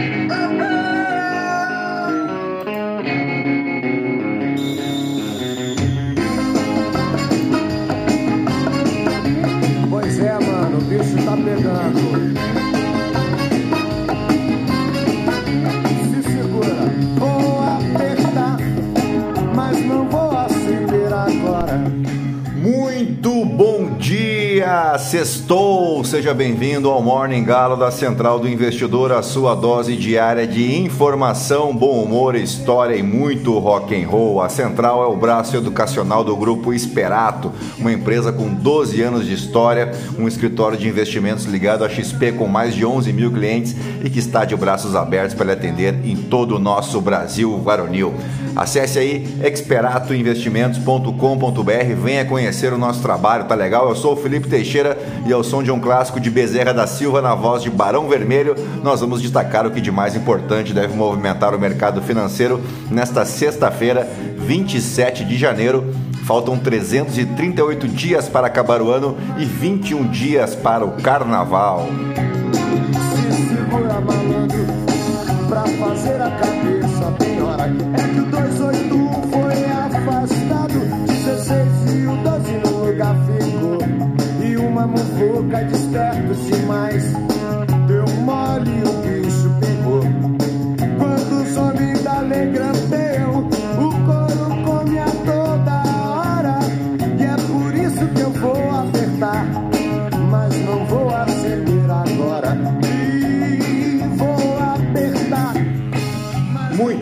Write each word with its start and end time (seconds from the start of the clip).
Oh, 0.00 0.58
oh. 0.60 0.67
Sextou! 24.96 26.02
Seja 26.04 26.32
bem-vindo 26.32 26.88
ao 26.88 27.02
Morning 27.02 27.44
Galo 27.44 27.76
da 27.76 27.90
Central 27.90 28.38
do 28.38 28.48
Investidor, 28.48 29.12
a 29.12 29.22
sua 29.22 29.54
dose 29.54 29.94
diária 29.96 30.46
de 30.46 30.80
informação, 30.80 31.76
bom 31.76 32.02
humor, 32.02 32.34
história 32.34 32.94
e 32.94 33.02
muito 33.02 33.58
rock 33.58 34.00
and 34.00 34.08
roll. 34.08 34.40
A 34.40 34.48
Central 34.48 35.02
é 35.02 35.06
o 35.06 35.16
braço 35.16 35.54
educacional 35.56 36.24
do 36.24 36.34
grupo 36.36 36.72
Esperato, 36.72 37.52
uma 37.76 37.92
empresa 37.92 38.32
com 38.32 38.54
12 38.54 39.02
anos 39.02 39.26
de 39.26 39.34
história, 39.34 39.92
um 40.18 40.28
escritório 40.28 40.78
de 40.78 40.88
investimentos 40.88 41.44
ligado 41.44 41.84
à 41.84 41.88
XP 41.88 42.32
com 42.32 42.46
mais 42.46 42.74
de 42.74 42.86
11 42.86 43.12
mil 43.12 43.30
clientes 43.30 43.74
e 44.02 44.08
que 44.08 44.20
está 44.20 44.44
de 44.44 44.56
braços 44.56 44.94
abertos 44.94 45.34
para 45.34 45.46
lhe 45.46 45.52
atender 45.52 45.94
em 46.04 46.16
todo 46.16 46.54
o 46.54 46.58
nosso 46.58 47.00
Brasil 47.00 47.58
varonil. 47.58 48.14
Acesse 48.54 48.98
aí 48.98 49.26
experatoinvestimentos.com.br, 49.44 51.94
venha 52.02 52.24
conhecer 52.24 52.72
o 52.72 52.78
nosso 52.78 53.02
trabalho, 53.02 53.44
tá 53.44 53.54
legal? 53.54 53.88
Eu 53.88 53.94
sou 53.94 54.14
o 54.14 54.16
Felipe 54.16 54.48
Teixeira 54.48 54.77
e 55.26 55.32
ao 55.32 55.42
som 55.42 55.62
de 55.62 55.70
um 55.70 55.80
clássico 55.80 56.20
de 56.20 56.30
Bezerra 56.30 56.72
da 56.72 56.86
Silva 56.86 57.20
na 57.20 57.34
voz 57.34 57.62
de 57.62 57.70
Barão 57.70 58.08
Vermelho, 58.08 58.54
nós 58.82 59.00
vamos 59.00 59.20
destacar 59.20 59.66
o 59.66 59.70
que 59.70 59.80
de 59.80 59.90
mais 59.90 60.14
importante 60.14 60.72
deve 60.72 60.94
movimentar 60.94 61.54
o 61.54 61.58
mercado 61.58 62.00
financeiro 62.02 62.60
nesta 62.90 63.24
sexta-feira, 63.24 64.08
27 64.36 65.24
de 65.24 65.36
janeiro. 65.36 65.92
Faltam 66.24 66.58
338 66.58 67.88
dias 67.88 68.28
para 68.28 68.46
acabar 68.46 68.82
o 68.82 68.90
ano 68.90 69.16
e 69.38 69.44
21 69.44 70.08
dias 70.08 70.54
para 70.54 70.84
o 70.84 70.92
carnaval. 70.92 71.86
Se 78.52 78.97
uma 85.28 85.42
muvuca 85.42 85.64
de 85.64 87.27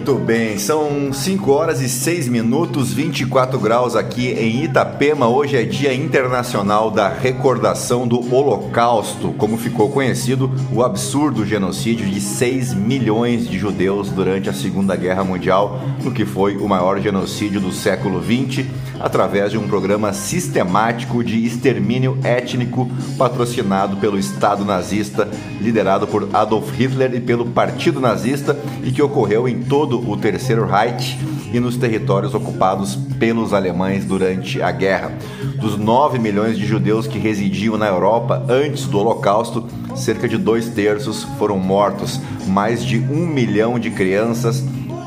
Muito 0.06 0.24
bem, 0.24 0.56
são 0.56 1.12
5 1.12 1.50
horas 1.50 1.80
e 1.80 1.88
6 1.88 2.28
minutos, 2.28 2.92
24 2.92 3.58
graus 3.58 3.96
aqui 3.96 4.28
em 4.28 4.62
Itapema. 4.62 5.26
Hoje 5.26 5.56
é 5.56 5.64
Dia 5.64 5.92
Internacional 5.92 6.92
da 6.92 7.08
Recordação 7.08 8.06
do 8.06 8.32
Holocausto, 8.32 9.32
como 9.32 9.58
ficou 9.58 9.90
conhecido 9.90 10.48
o 10.72 10.84
absurdo 10.84 11.44
genocídio 11.44 12.06
de 12.06 12.20
6 12.20 12.72
milhões 12.72 13.48
de 13.48 13.58
judeus 13.58 14.08
durante 14.08 14.48
a 14.48 14.52
Segunda 14.52 14.94
Guerra 14.94 15.24
Mundial, 15.24 15.80
no 16.04 16.12
que 16.12 16.24
foi 16.24 16.56
o 16.56 16.68
maior 16.68 17.00
genocídio 17.00 17.60
do 17.60 17.72
século 17.72 18.20
20, 18.20 18.64
através 19.00 19.50
de 19.50 19.58
um 19.58 19.66
programa 19.66 20.12
sistemático 20.12 21.24
de 21.24 21.44
extermínio 21.44 22.16
étnico 22.22 22.88
patrocinado 23.18 23.96
pelo 23.96 24.16
Estado 24.16 24.64
nazista, 24.64 25.28
liderado 25.60 26.06
por 26.06 26.28
Adolf 26.32 26.70
Hitler 26.78 27.12
e 27.12 27.20
pelo 27.20 27.46
Partido 27.46 28.00
Nazista, 28.00 28.56
e 28.84 28.92
que 28.92 29.02
ocorreu 29.02 29.48
em 29.48 29.62
todo 29.62 29.95
o 29.98 30.16
Terceiro 30.16 30.66
Reich 30.66 31.18
e 31.52 31.60
nos 31.60 31.76
territórios 31.76 32.34
ocupados 32.34 32.96
pelos 33.18 33.52
alemães 33.52 34.04
durante 34.04 34.60
a 34.60 34.70
guerra. 34.70 35.12
Dos 35.60 35.76
9 35.76 36.18
milhões 36.18 36.58
de 36.58 36.66
judeus 36.66 37.06
que 37.06 37.18
residiam 37.18 37.76
na 37.76 37.86
Europa 37.86 38.44
antes 38.48 38.86
do 38.86 38.98
Holocausto, 38.98 39.66
cerca 39.94 40.28
de 40.28 40.36
dois 40.36 40.68
terços 40.68 41.24
foram 41.38 41.58
mortos, 41.58 42.20
mais 42.46 42.84
de 42.84 42.98
um 42.98 43.26
milhão 43.26 43.78
de 43.78 43.90
crianças 43.90 44.62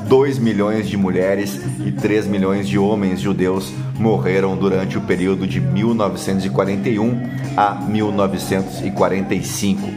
2 0.10 0.40
milhões 0.40 0.90
de 0.90 0.98
mulheres 0.98 1.62
e 1.86 1.92
3 1.92 2.26
milhões 2.26 2.68
de 2.68 2.80
homens 2.80 3.22
judeus 3.22 3.72
morreram 4.00 4.58
durante 4.58 4.98
o 4.98 5.02
período 5.02 5.46
de 5.46 5.62
1941 5.62 7.30
a 7.56 7.76
1945. 7.76 9.88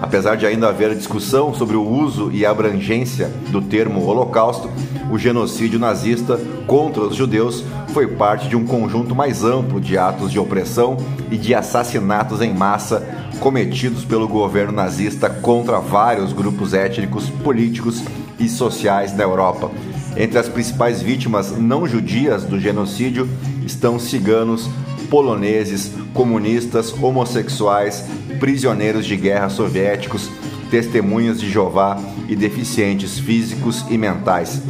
Apesar 0.00 0.36
de 0.36 0.46
ainda 0.46 0.68
haver 0.68 0.94
discussão 0.94 1.52
sobre 1.52 1.76
o 1.76 1.82
uso 1.82 2.30
e 2.32 2.46
abrangência 2.46 3.30
do 3.50 3.60
termo 3.60 4.04
Holocausto, 4.04 4.70
o 5.10 5.18
genocídio 5.18 5.78
nazista 5.78 6.38
contra 6.66 7.02
os 7.02 7.16
judeus 7.16 7.64
foi 7.88 8.06
parte 8.06 8.48
de 8.48 8.56
um 8.56 8.64
conjunto 8.64 9.14
mais 9.14 9.42
amplo 9.42 9.80
de 9.80 9.98
atos 9.98 10.30
de 10.30 10.38
opressão 10.38 10.96
e 11.30 11.36
de 11.36 11.54
assassinatos 11.54 12.40
em 12.40 12.54
massa 12.54 13.02
cometidos 13.40 14.04
pelo 14.04 14.28
governo 14.28 14.72
nazista 14.72 15.30
contra 15.30 15.78
vários 15.78 16.32
grupos 16.32 16.74
étnicos, 16.74 17.30
políticos 17.30 18.02
e 18.38 18.48
sociais 18.48 19.12
da 19.12 19.24
Europa. 19.24 19.70
Entre 20.16 20.38
as 20.38 20.48
principais 20.48 21.00
vítimas 21.00 21.56
não 21.56 21.86
judias 21.86 22.44
do 22.44 22.58
genocídio 22.58 23.28
estão 23.64 23.98
ciganos, 23.98 24.68
poloneses, 25.10 25.92
comunistas, 26.14 26.92
homossexuais, 26.92 28.04
prisioneiros 28.38 29.06
de 29.06 29.16
guerra 29.16 29.48
soviéticos, 29.48 30.30
testemunhas 30.70 31.40
de 31.40 31.50
Jeová 31.50 31.98
e 32.28 32.36
deficientes 32.36 33.18
físicos 33.18 33.84
e 33.88 33.96
mentais. 33.96 34.62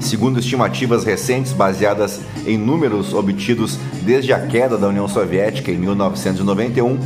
Segundo 0.00 0.38
estimativas 0.38 1.04
recentes 1.04 1.52
baseadas 1.52 2.20
em 2.46 2.56
números 2.56 3.12
obtidos 3.12 3.78
desde 4.02 4.32
a 4.32 4.46
queda 4.46 4.78
da 4.78 4.88
União 4.88 5.08
Soviética 5.08 5.72
em 5.72 5.78
1991, 5.78 6.98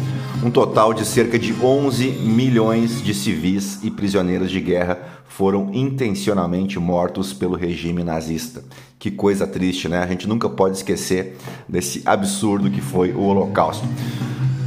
um 0.42 0.50
total 0.50 0.94
de 0.94 1.04
cerca 1.04 1.38
de 1.38 1.54
11 1.62 2.08
milhões 2.08 3.02
de 3.02 3.12
civis 3.12 3.78
e 3.82 3.90
prisioneiros 3.90 4.50
de 4.50 4.60
guerra 4.60 4.98
foram 5.28 5.70
intencionalmente 5.72 6.78
mortos 6.78 7.32
pelo 7.32 7.56
regime 7.56 8.02
nazista. 8.02 8.62
Que 8.98 9.10
coisa 9.10 9.46
triste, 9.46 9.88
né? 9.88 10.02
A 10.02 10.06
gente 10.06 10.26
nunca 10.26 10.48
pode 10.48 10.76
esquecer 10.76 11.36
desse 11.68 12.02
absurdo 12.06 12.70
que 12.70 12.80
foi 12.80 13.12
o 13.12 13.20
Holocausto. 13.20 13.86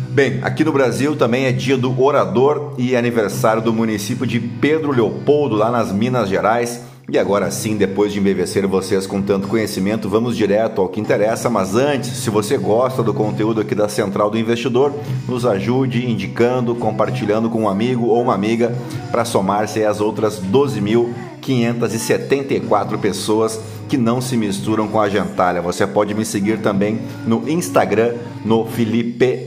Bem, 0.10 0.40
aqui 0.44 0.64
no 0.64 0.72
Brasil 0.72 1.16
também 1.16 1.46
é 1.46 1.52
dia 1.52 1.76
do 1.76 2.00
orador 2.00 2.76
e 2.78 2.96
aniversário 2.96 3.64
do 3.64 3.74
município 3.74 4.28
de 4.28 4.40
Pedro 4.40 4.92
Leopoldo, 4.92 5.56
lá 5.56 5.72
nas 5.72 5.92
Minas 5.92 6.30
Gerais. 6.30 6.82
E 7.14 7.18
agora 7.20 7.50
sim, 7.52 7.78
depois 7.78 8.12
de 8.12 8.18
embevecer 8.18 8.66
vocês 8.66 9.06
com 9.06 9.22
tanto 9.22 9.48
conhecimento, 9.48 10.10
vamos 10.10 10.36
direto 10.36 10.82
ao 10.82 10.90
que 10.90 11.00
interessa. 11.00 11.48
Mas 11.48 11.76
antes, 11.76 12.10
se 12.10 12.32
você 12.32 12.58
gosta 12.58 13.04
do 13.04 13.14
conteúdo 13.14 13.62
aqui 13.62 13.76
da 13.76 13.88
Central 13.88 14.32
do 14.32 14.40
Investidor, 14.40 14.92
nos 15.30 15.46
ajude 15.46 16.10
indicando, 16.10 16.74
compartilhando 16.74 17.52
com 17.52 17.62
um 17.62 17.70
amigo 17.70 18.08
ou 18.08 18.20
uma 18.20 18.34
amiga 18.34 18.76
para 19.12 19.24
somar-se 19.26 19.86
às 19.86 20.02
outras 20.02 20.42
12.574 20.42 22.98
pessoas 22.98 23.62
que 23.88 23.96
não 23.96 24.20
se 24.20 24.36
misturam 24.36 24.88
com 24.88 25.00
a 25.00 25.08
gentalha. 25.08 25.62
Você 25.62 25.86
pode 25.86 26.16
me 26.16 26.26
seguir 26.26 26.64
também 26.64 27.00
no 27.28 27.48
Instagram, 27.48 28.16
no 28.44 28.66
Felipe 28.66 29.44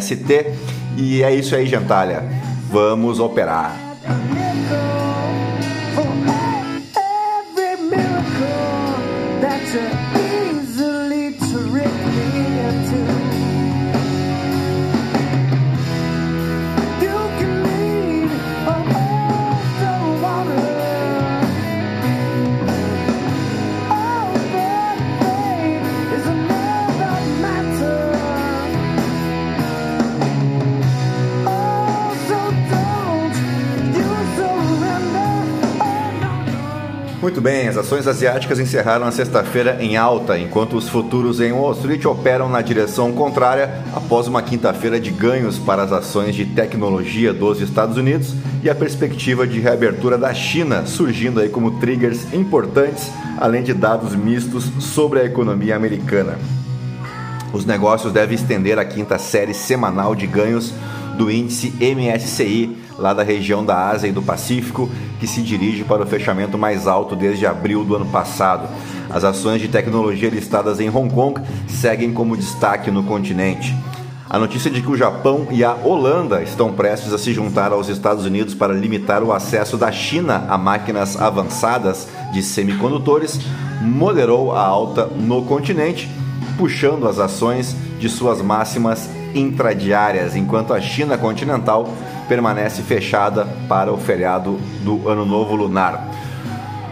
ST. 0.00 0.52
E 0.96 1.22
é 1.22 1.32
isso 1.32 1.54
aí, 1.54 1.64
gentalha. 1.64 2.24
Vamos 2.68 3.20
operar. 3.20 4.47
Muito 37.28 37.42
bem, 37.42 37.68
as 37.68 37.76
ações 37.76 38.08
asiáticas 38.08 38.58
encerraram 38.58 39.06
a 39.06 39.12
sexta-feira 39.12 39.76
em 39.82 39.98
alta, 39.98 40.38
enquanto 40.38 40.78
os 40.78 40.88
futuros 40.88 41.40
em 41.40 41.52
Wall 41.52 41.72
Street 41.72 42.02
operam 42.06 42.48
na 42.48 42.62
direção 42.62 43.12
contrária 43.12 43.84
após 43.94 44.26
uma 44.26 44.40
quinta-feira 44.40 44.98
de 44.98 45.10
ganhos 45.10 45.58
para 45.58 45.82
as 45.82 45.92
ações 45.92 46.34
de 46.34 46.46
tecnologia 46.46 47.30
dos 47.34 47.60
Estados 47.60 47.98
Unidos 47.98 48.34
e 48.62 48.70
a 48.70 48.74
perspectiva 48.74 49.46
de 49.46 49.60
reabertura 49.60 50.16
da 50.16 50.32
China 50.32 50.86
surgindo 50.86 51.38
aí 51.38 51.50
como 51.50 51.78
triggers 51.78 52.32
importantes, 52.32 53.10
além 53.38 53.62
de 53.62 53.74
dados 53.74 54.16
mistos 54.16 54.64
sobre 54.80 55.20
a 55.20 55.24
economia 55.24 55.76
americana. 55.76 56.38
Os 57.52 57.66
negócios 57.66 58.10
devem 58.10 58.36
estender 58.36 58.78
a 58.78 58.86
quinta 58.86 59.18
série 59.18 59.52
semanal 59.52 60.14
de 60.14 60.26
ganhos 60.26 60.72
do 61.18 61.30
índice 61.30 61.74
MSCI, 61.78 62.87
lá 62.98 63.14
da 63.14 63.22
região 63.22 63.64
da 63.64 63.88
Ásia 63.88 64.08
e 64.08 64.12
do 64.12 64.20
Pacífico, 64.20 64.90
que 65.20 65.26
se 65.26 65.40
dirige 65.40 65.84
para 65.84 66.02
o 66.02 66.06
fechamento 66.06 66.58
mais 66.58 66.86
alto 66.86 67.14
desde 67.14 67.46
abril 67.46 67.84
do 67.84 67.94
ano 67.94 68.06
passado. 68.06 68.68
As 69.08 69.24
ações 69.24 69.60
de 69.60 69.68
tecnologia 69.68 70.28
listadas 70.28 70.80
em 70.80 70.90
Hong 70.90 71.12
Kong 71.14 71.40
seguem 71.68 72.12
como 72.12 72.36
destaque 72.36 72.90
no 72.90 73.04
continente. 73.04 73.74
A 74.28 74.38
notícia 74.38 74.70
de 74.70 74.82
que 74.82 74.90
o 74.90 74.96
Japão 74.96 75.46
e 75.50 75.64
a 75.64 75.74
Holanda 75.74 76.42
estão 76.42 76.70
prestes 76.70 77.14
a 77.14 77.18
se 77.18 77.32
juntar 77.32 77.72
aos 77.72 77.88
Estados 77.88 78.26
Unidos 78.26 78.54
para 78.54 78.74
limitar 78.74 79.22
o 79.22 79.32
acesso 79.32 79.78
da 79.78 79.90
China 79.90 80.44
a 80.50 80.58
máquinas 80.58 81.18
avançadas 81.18 82.08
de 82.30 82.42
semicondutores 82.42 83.40
moderou 83.80 84.52
a 84.52 84.60
alta 84.60 85.06
no 85.06 85.42
continente, 85.44 86.10
puxando 86.58 87.08
as 87.08 87.18
ações 87.18 87.74
de 87.98 88.08
suas 88.08 88.42
máximas 88.42 89.08
intradiárias, 89.34 90.36
enquanto 90.36 90.74
a 90.74 90.80
China 90.80 91.16
continental 91.16 91.88
permanece 92.28 92.82
fechada 92.82 93.46
para 93.68 93.92
o 93.92 93.96
feriado 93.96 94.58
do 94.84 95.08
Ano 95.08 95.24
Novo 95.24 95.56
Lunar. 95.56 96.06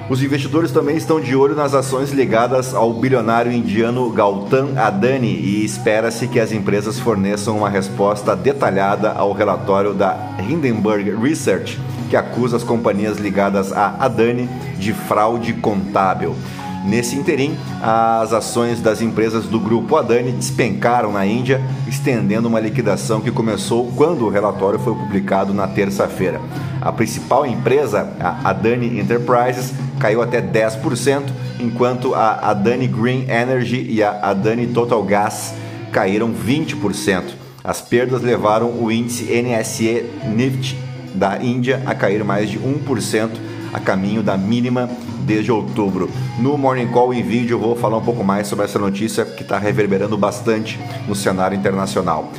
Os 0.08 0.22
investidores 0.22 0.70
também 0.70 0.96
estão 0.96 1.20
de 1.20 1.34
olho 1.34 1.56
nas 1.56 1.74
ações 1.74 2.12
ligadas 2.12 2.72
ao 2.72 2.92
bilionário 2.92 3.50
indiano 3.50 4.08
Gautam 4.10 4.70
Adani 4.76 5.34
e 5.34 5.64
espera-se 5.64 6.28
que 6.28 6.38
as 6.38 6.52
empresas 6.52 7.00
forneçam 7.00 7.58
uma 7.58 7.68
resposta 7.68 8.36
detalhada 8.36 9.10
ao 9.10 9.32
relatório 9.32 9.92
da 9.92 10.16
Hindenburg 10.38 11.10
Research, 11.10 11.76
que 12.08 12.16
acusa 12.16 12.56
as 12.56 12.62
companhias 12.62 13.18
ligadas 13.18 13.72
a 13.72 13.96
Adani 13.98 14.48
de 14.78 14.92
fraude 14.92 15.52
contábil. 15.54 16.36
Nesse 16.84 17.16
interim, 17.16 17.56
as 17.82 18.32
ações 18.32 18.80
das 18.80 19.00
empresas 19.00 19.46
do 19.46 19.58
grupo 19.58 19.96
Adani 19.96 20.30
despencaram 20.32 21.12
na 21.12 21.26
Índia, 21.26 21.60
estendendo 21.88 22.46
uma 22.46 22.60
liquidação 22.60 23.20
que 23.20 23.30
começou 23.30 23.90
quando 23.96 24.24
o 24.24 24.28
relatório 24.28 24.78
foi 24.78 24.94
publicado 24.94 25.52
na 25.52 25.66
terça-feira. 25.66 26.40
A 26.80 26.92
principal 26.92 27.44
empresa, 27.44 28.12
a 28.20 28.50
Adani 28.50 29.00
Enterprises, 29.00 29.72
caiu 29.98 30.22
até 30.22 30.40
10%, 30.40 31.24
enquanto 31.58 32.14
a 32.14 32.50
Adani 32.50 32.86
Green 32.86 33.28
Energy 33.28 33.86
e 33.88 34.02
a 34.02 34.10
Adani 34.22 34.68
Total 34.68 35.02
Gas 35.02 35.54
caíram 35.90 36.32
20%. 36.32 37.22
As 37.64 37.80
perdas 37.80 38.22
levaram 38.22 38.70
o 38.80 38.92
índice 38.92 39.24
NSE 39.24 40.04
Nifty 40.26 40.78
da 41.14 41.42
Índia 41.42 41.82
a 41.86 41.94
cair 41.94 42.22
mais 42.22 42.48
de 42.48 42.58
1% 42.58 43.30
a 43.72 43.80
caminho 43.80 44.22
da 44.22 44.36
mínima 44.36 44.88
desde 45.26 45.50
outubro. 45.50 46.08
No 46.38 46.56
Morning 46.56 46.86
Call 46.86 47.12
em 47.12 47.22
vídeo 47.22 47.58
vou 47.58 47.74
falar 47.74 47.98
um 47.98 48.04
pouco 48.04 48.22
mais 48.22 48.46
sobre 48.46 48.64
essa 48.64 48.78
notícia 48.78 49.24
que 49.24 49.42
está 49.42 49.58
reverberando 49.58 50.16
bastante 50.16 50.78
no 51.08 51.14
cenário 51.14 51.58
internacional. 51.58 52.32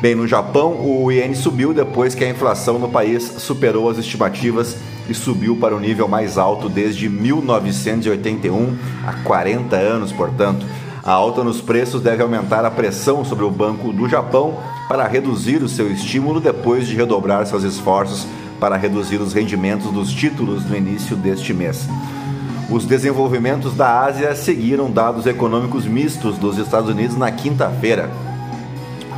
Bem, 0.00 0.14
no 0.14 0.26
Japão, 0.26 0.84
o 0.84 1.10
iene 1.10 1.34
subiu 1.34 1.72
depois 1.72 2.14
que 2.14 2.24
a 2.24 2.28
inflação 2.28 2.78
no 2.78 2.90
país 2.90 3.22
superou 3.38 3.88
as 3.88 3.96
estimativas 3.96 4.76
e 5.08 5.14
subiu 5.14 5.56
para 5.56 5.74
o 5.74 5.80
nível 5.80 6.08
mais 6.08 6.36
alto 6.36 6.68
desde 6.68 7.08
1981, 7.08 8.76
há 9.06 9.12
40 9.24 9.76
anos, 9.76 10.12
portanto. 10.12 10.66
A 11.02 11.12
alta 11.12 11.44
nos 11.44 11.60
preços 11.60 12.02
deve 12.02 12.22
aumentar 12.22 12.64
a 12.64 12.70
pressão 12.70 13.24
sobre 13.24 13.44
o 13.44 13.50
Banco 13.50 13.92
do 13.92 14.08
Japão 14.08 14.58
para 14.88 15.06
reduzir 15.06 15.62
o 15.62 15.68
seu 15.68 15.90
estímulo 15.90 16.40
depois 16.40 16.86
de 16.86 16.96
redobrar 16.96 17.46
seus 17.46 17.62
esforços 17.62 18.26
para 18.58 18.76
reduzir 18.76 19.20
os 19.20 19.32
rendimentos 19.32 19.92
dos 19.92 20.10
títulos 20.10 20.64
no 20.64 20.76
início 20.76 21.14
deste 21.16 21.52
mês. 21.52 21.86
Os 22.70 22.86
desenvolvimentos 22.86 23.74
da 23.74 24.00
Ásia 24.00 24.34
seguiram 24.34 24.90
dados 24.90 25.26
econômicos 25.26 25.84
mistos 25.84 26.38
dos 26.38 26.56
Estados 26.56 26.88
Unidos 26.88 27.16
na 27.16 27.30
quinta-feira, 27.30 28.10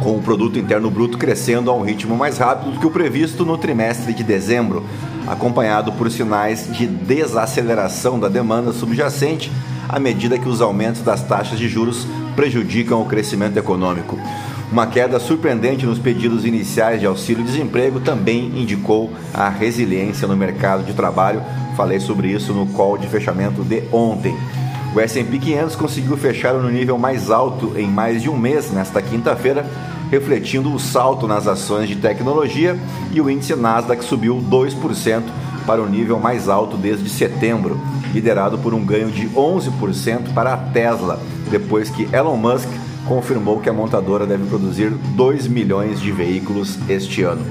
com 0.03 0.17
o 0.17 0.23
produto 0.23 0.59
interno 0.59 0.91
bruto 0.91 1.17
crescendo 1.17 1.71
a 1.71 1.75
um 1.75 1.83
ritmo 1.83 2.17
mais 2.17 2.39
rápido 2.39 2.73
do 2.73 2.81
que 2.81 2.87
o 2.87 2.91
previsto 2.91 3.45
no 3.45 3.57
trimestre 3.57 4.13
de 4.13 4.25
dezembro, 4.25 4.85
acompanhado 5.29 5.93
por 5.93 6.11
sinais 6.11 6.69
de 6.77 6.87
desaceleração 6.87 8.19
da 8.19 8.29
demanda 8.29 8.73
subjacente 8.73 9.51
à 9.89 10.01
medida 10.01 10.39
que 10.39 10.49
os 10.49 10.61
aumentos 10.61 11.03
das 11.03 11.23
taxas 11.23 11.59
de 11.59 11.69
juros 11.69 12.07
prejudicam 12.35 13.01
o 13.01 13.07
crescimento 13.07 13.57
econômico. 13.57 14.19
Uma 14.71 14.87
queda 14.89 15.21
surpreendente 15.21 15.87
nos 15.87 15.99
pedidos 15.99 16.45
iniciais 16.45 16.99
de 16.99 17.07
auxílio-desemprego 17.07 18.01
também 18.01 18.47
indicou 18.61 19.13
a 19.33 19.49
resiliência 19.49 20.27
no 20.27 20.37
mercado 20.37 20.83
de 20.83 20.93
trabalho. 20.93 21.41
Falei 21.77 22.01
sobre 22.01 22.33
isso 22.33 22.53
no 22.53 22.67
call 22.67 22.99
de 22.99 23.07
fechamento 23.07 23.63
de 23.63 23.85
ontem. 23.93 24.37
O 24.93 25.01
S&P 25.01 25.39
500 25.39 25.77
conseguiu 25.77 26.17
fechar 26.17 26.55
no 26.55 26.69
nível 26.69 26.99
mais 26.99 27.31
alto 27.31 27.75
em 27.77 27.87
mais 27.87 28.23
de 28.23 28.29
um 28.29 28.37
mês 28.37 28.73
nesta 28.73 29.01
quinta-feira, 29.01 29.65
refletindo 30.11 30.75
o 30.75 30.81
salto 30.81 31.29
nas 31.29 31.47
ações 31.47 31.89
de 31.89 31.97
tecnologia 31.97 32.77
e 33.13 33.21
o 33.21 33.31
índice 33.31 33.55
Nasdaq 33.55 34.05
subiu 34.05 34.43
2% 34.51 35.23
para 35.65 35.83
o 35.83 35.89
nível 35.89 36.19
mais 36.19 36.49
alto 36.49 36.77
desde 36.77 37.09
setembro, 37.09 37.81
liderado 38.13 38.59
por 38.59 38.75
um 38.75 38.85
ganho 38.85 39.11
de 39.11 39.29
11% 39.29 40.33
para 40.35 40.55
a 40.55 40.57
Tesla, 40.57 41.21
depois 41.51 41.89
que 41.89 42.09
Elon 42.13 42.37
Musk 42.37 42.69
confirmou 43.07 43.61
que 43.61 43.69
a 43.69 43.73
montadora 43.73 44.27
deve 44.27 44.47
produzir 44.47 44.91
2 44.91 45.49
milhões 45.49 46.01
de 46.01 46.11
veículos 46.13 46.79
este 46.89 47.23
ano. 47.23 47.45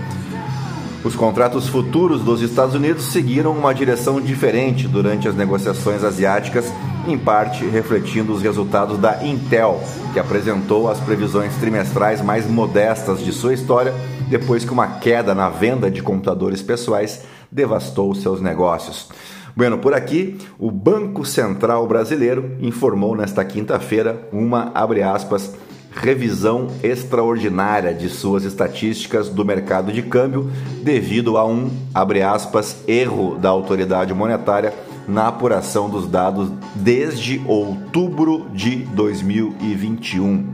Os 1.04 1.16
contratos 1.16 1.68
futuros 1.68 2.22
dos 2.22 2.42
Estados 2.42 2.74
Unidos 2.74 3.06
seguiram 3.06 3.52
uma 3.52 3.74
direção 3.74 4.20
diferente 4.20 4.88
durante 4.88 5.28
as 5.28 5.36
negociações 5.36 6.04
asiáticas, 6.04 6.66
em 7.08 7.16
parte 7.16 7.64
refletindo 7.64 8.34
os 8.34 8.42
resultados 8.42 8.98
da 8.98 9.24
Intel, 9.24 9.80
que 10.14 10.20
apresentou 10.20 10.90
as 10.90 11.00
previsões 11.00 11.56
trimestrais 11.58 12.24
mais 12.24 12.48
modestas 12.48 13.24
de 13.24 13.32
sua 13.32 13.54
história 13.54 13.94
depois 14.28 14.66
que 14.66 14.72
uma 14.72 14.88
queda 14.88 15.36
na 15.36 15.48
venda 15.48 15.92
de 15.92 16.02
computadores 16.02 16.64
pessoais 16.64 17.22
devastou 17.52 18.14
seus 18.16 18.42
negócios. 18.42 19.08
Bueno, 19.56 19.78
por 19.78 19.94
aqui, 19.94 20.38
o 20.60 20.70
Banco 20.70 21.24
Central 21.24 21.88
Brasileiro 21.88 22.58
informou 22.60 23.16
nesta 23.16 23.46
quinta-feira 23.46 24.28
uma, 24.34 24.70
abre 24.76 25.02
aspas, 25.02 25.56
revisão 25.94 26.68
extraordinária 26.84 27.94
de 27.94 28.10
suas 28.10 28.44
estatísticas 28.44 29.30
do 29.30 29.46
mercado 29.46 29.94
de 29.94 30.02
câmbio 30.02 30.52
devido 30.84 31.38
a 31.38 31.46
um, 31.46 31.72
abre 31.94 32.22
aspas, 32.22 32.84
erro 32.86 33.38
da 33.38 33.48
autoridade 33.48 34.14
monetária 34.14 34.74
na 35.08 35.30
apuração 35.30 35.90
dos 35.90 36.06
dados 36.06 36.52
desde 36.76 37.42
outubro 37.48 38.48
de 38.54 38.76
2021. 38.76 40.54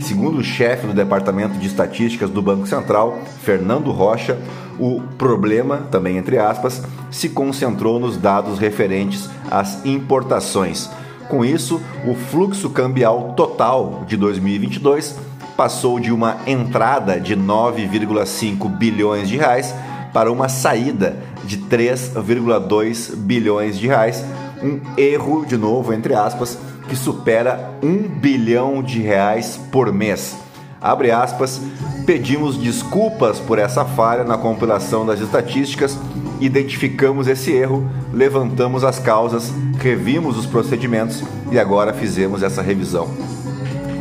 Segundo 0.00 0.38
o 0.38 0.44
chefe 0.44 0.86
do 0.86 0.94
Departamento 0.94 1.58
de 1.58 1.66
Estatísticas 1.66 2.30
do 2.30 2.40
Banco 2.40 2.66
Central, 2.66 3.18
Fernando 3.42 3.90
Rocha, 3.90 4.38
o 4.78 5.02
problema, 5.18 5.88
também 5.90 6.16
entre 6.16 6.38
aspas, 6.38 6.82
se 7.10 7.28
concentrou 7.28 7.98
nos 7.98 8.16
dados 8.16 8.58
referentes 8.58 9.28
às 9.50 9.84
importações. 9.84 10.88
Com 11.28 11.44
isso, 11.44 11.80
o 12.06 12.14
fluxo 12.14 12.70
cambial 12.70 13.34
total 13.36 14.04
de 14.06 14.16
2022 14.16 15.16
passou 15.56 15.98
de 15.98 16.12
uma 16.12 16.38
entrada 16.46 17.20
de 17.20 17.36
9,5 17.36 18.68
bilhões 18.78 19.28
de 19.28 19.36
reais 19.36 19.74
para 20.12 20.30
uma 20.30 20.48
saída 20.48 21.16
de 21.44 21.58
3,2 21.58 23.16
bilhões 23.16 23.78
de 23.78 23.88
reais, 23.88 24.24
um 24.62 24.80
erro 24.96 25.44
de 25.44 25.56
novo 25.56 25.92
entre 25.92 26.14
aspas 26.14 26.56
que 26.88 26.96
supera 26.96 27.74
1 27.82 28.08
bilhão 28.08 28.82
de 28.82 29.00
reais 29.00 29.60
por 29.70 29.92
mês. 29.92 30.36
Abre 30.80 31.10
aspas, 31.10 31.60
pedimos 32.06 32.56
desculpas 32.56 33.38
por 33.38 33.58
essa 33.58 33.84
falha 33.84 34.24
na 34.24 34.38
compilação 34.38 35.04
das 35.04 35.20
estatísticas, 35.20 35.98
identificamos 36.40 37.26
esse 37.26 37.52
erro, 37.52 37.88
levantamos 38.12 38.84
as 38.84 38.98
causas, 38.98 39.52
revimos 39.78 40.38
os 40.38 40.46
procedimentos 40.46 41.22
e 41.50 41.58
agora 41.58 41.92
fizemos 41.92 42.42
essa 42.42 42.62
revisão. 42.62 43.08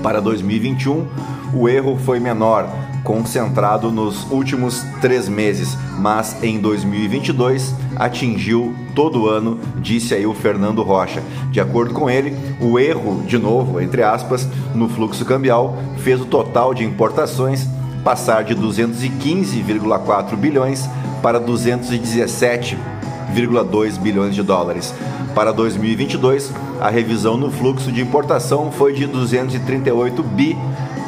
Para 0.02 0.22
2021, 0.22 1.08
o 1.54 1.68
erro 1.68 1.98
foi 1.98 2.20
menor, 2.20 2.70
concentrado 3.08 3.90
nos 3.90 4.30
últimos 4.30 4.84
três 5.00 5.30
meses, 5.30 5.78
mas 5.98 6.44
em 6.44 6.60
2022 6.60 7.74
atingiu 7.96 8.76
todo 8.94 9.30
ano, 9.30 9.58
disse 9.78 10.14
aí 10.14 10.28
o 10.28 10.34
Fernando 10.34 10.84
Rocha. 10.84 11.24
De 11.50 11.62
acordo 11.62 11.94
com 11.94 12.10
ele, 12.10 12.38
o 12.60 12.78
erro, 12.78 13.24
de 13.26 13.38
novo, 13.38 13.80
entre 13.80 14.04
aspas, 14.04 14.46
no 14.76 14.90
fluxo 14.90 15.24
cambial 15.24 15.78
fez 16.00 16.20
o 16.20 16.26
total 16.26 16.74
de 16.74 16.84
importações 16.84 17.66
passar 18.04 18.44
de 18.44 18.54
215,4 18.54 20.36
bilhões 20.36 20.90
para 21.22 21.40
217 21.40 22.78
1,2 23.34 23.98
bilhões 24.00 24.36
de 24.36 24.44
dólares. 24.44 24.94
Para 25.34 25.52
2022, 25.52 26.52
a 26.82 26.90
revisão 26.90 27.38
no 27.38 27.52
fluxo 27.52 27.92
de 27.92 28.02
importação 28.02 28.72
foi 28.72 28.94
de 28.94 29.06
238 29.06 30.24
bi 30.24 30.58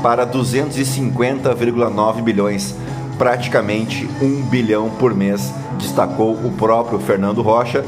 para 0.02 0.26
250,9 0.26 2.22
bilhões, 2.22 2.76
praticamente 3.18 4.10
1 4.22 4.44
bilhão 4.44 4.90
por 4.90 5.14
mês, 5.14 5.54
destacou 5.78 6.34
o 6.34 6.52
próprio 6.58 7.00
Fernando 7.00 7.42
Rocha. 7.42 7.84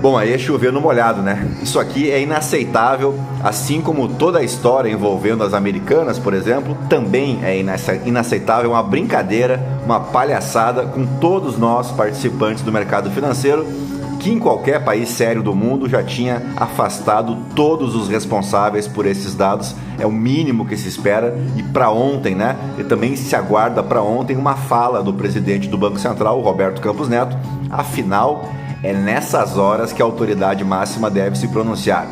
Bom, 0.00 0.16
aí 0.16 0.32
é 0.32 0.38
chover 0.38 0.72
no 0.72 0.80
molhado, 0.80 1.22
né? 1.22 1.48
Isso 1.60 1.80
aqui 1.80 2.08
é 2.08 2.22
inaceitável, 2.22 3.18
assim 3.42 3.80
como 3.80 4.06
toda 4.06 4.38
a 4.38 4.44
história 4.44 4.88
envolvendo 4.88 5.42
as 5.42 5.52
americanas, 5.52 6.20
por 6.20 6.34
exemplo, 6.34 6.76
também 6.88 7.40
é 7.42 7.58
inaceitável 8.06 8.70
uma 8.70 8.82
brincadeira, 8.82 9.60
uma 9.84 9.98
palhaçada 9.98 10.84
com 10.84 11.04
todos 11.04 11.58
nós 11.58 11.90
participantes 11.90 12.62
do 12.62 12.70
mercado 12.70 13.10
financeiro 13.10 13.66
em 14.30 14.38
qualquer 14.38 14.84
país 14.84 15.08
sério 15.08 15.42
do 15.42 15.54
mundo 15.54 15.88
já 15.88 16.02
tinha 16.02 16.42
afastado 16.56 17.36
todos 17.54 17.94
os 17.94 18.08
responsáveis 18.08 18.86
por 18.86 19.06
esses 19.06 19.34
dados. 19.34 19.74
É 19.98 20.06
o 20.06 20.12
mínimo 20.12 20.66
que 20.66 20.76
se 20.76 20.88
espera 20.88 21.36
e 21.56 21.62
para 21.62 21.90
ontem, 21.90 22.34
né? 22.34 22.56
E 22.78 22.84
também 22.84 23.16
se 23.16 23.34
aguarda 23.34 23.82
para 23.82 24.02
ontem 24.02 24.36
uma 24.36 24.54
fala 24.54 25.02
do 25.02 25.12
presidente 25.12 25.68
do 25.68 25.78
Banco 25.78 25.98
Central, 25.98 26.40
Roberto 26.40 26.80
Campos 26.80 27.08
Neto. 27.08 27.36
Afinal, 27.70 28.44
é 28.82 28.92
nessas 28.92 29.56
horas 29.56 29.92
que 29.92 30.00
a 30.00 30.04
autoridade 30.04 30.64
máxima 30.64 31.10
deve 31.10 31.36
se 31.36 31.48
pronunciar 31.48 32.06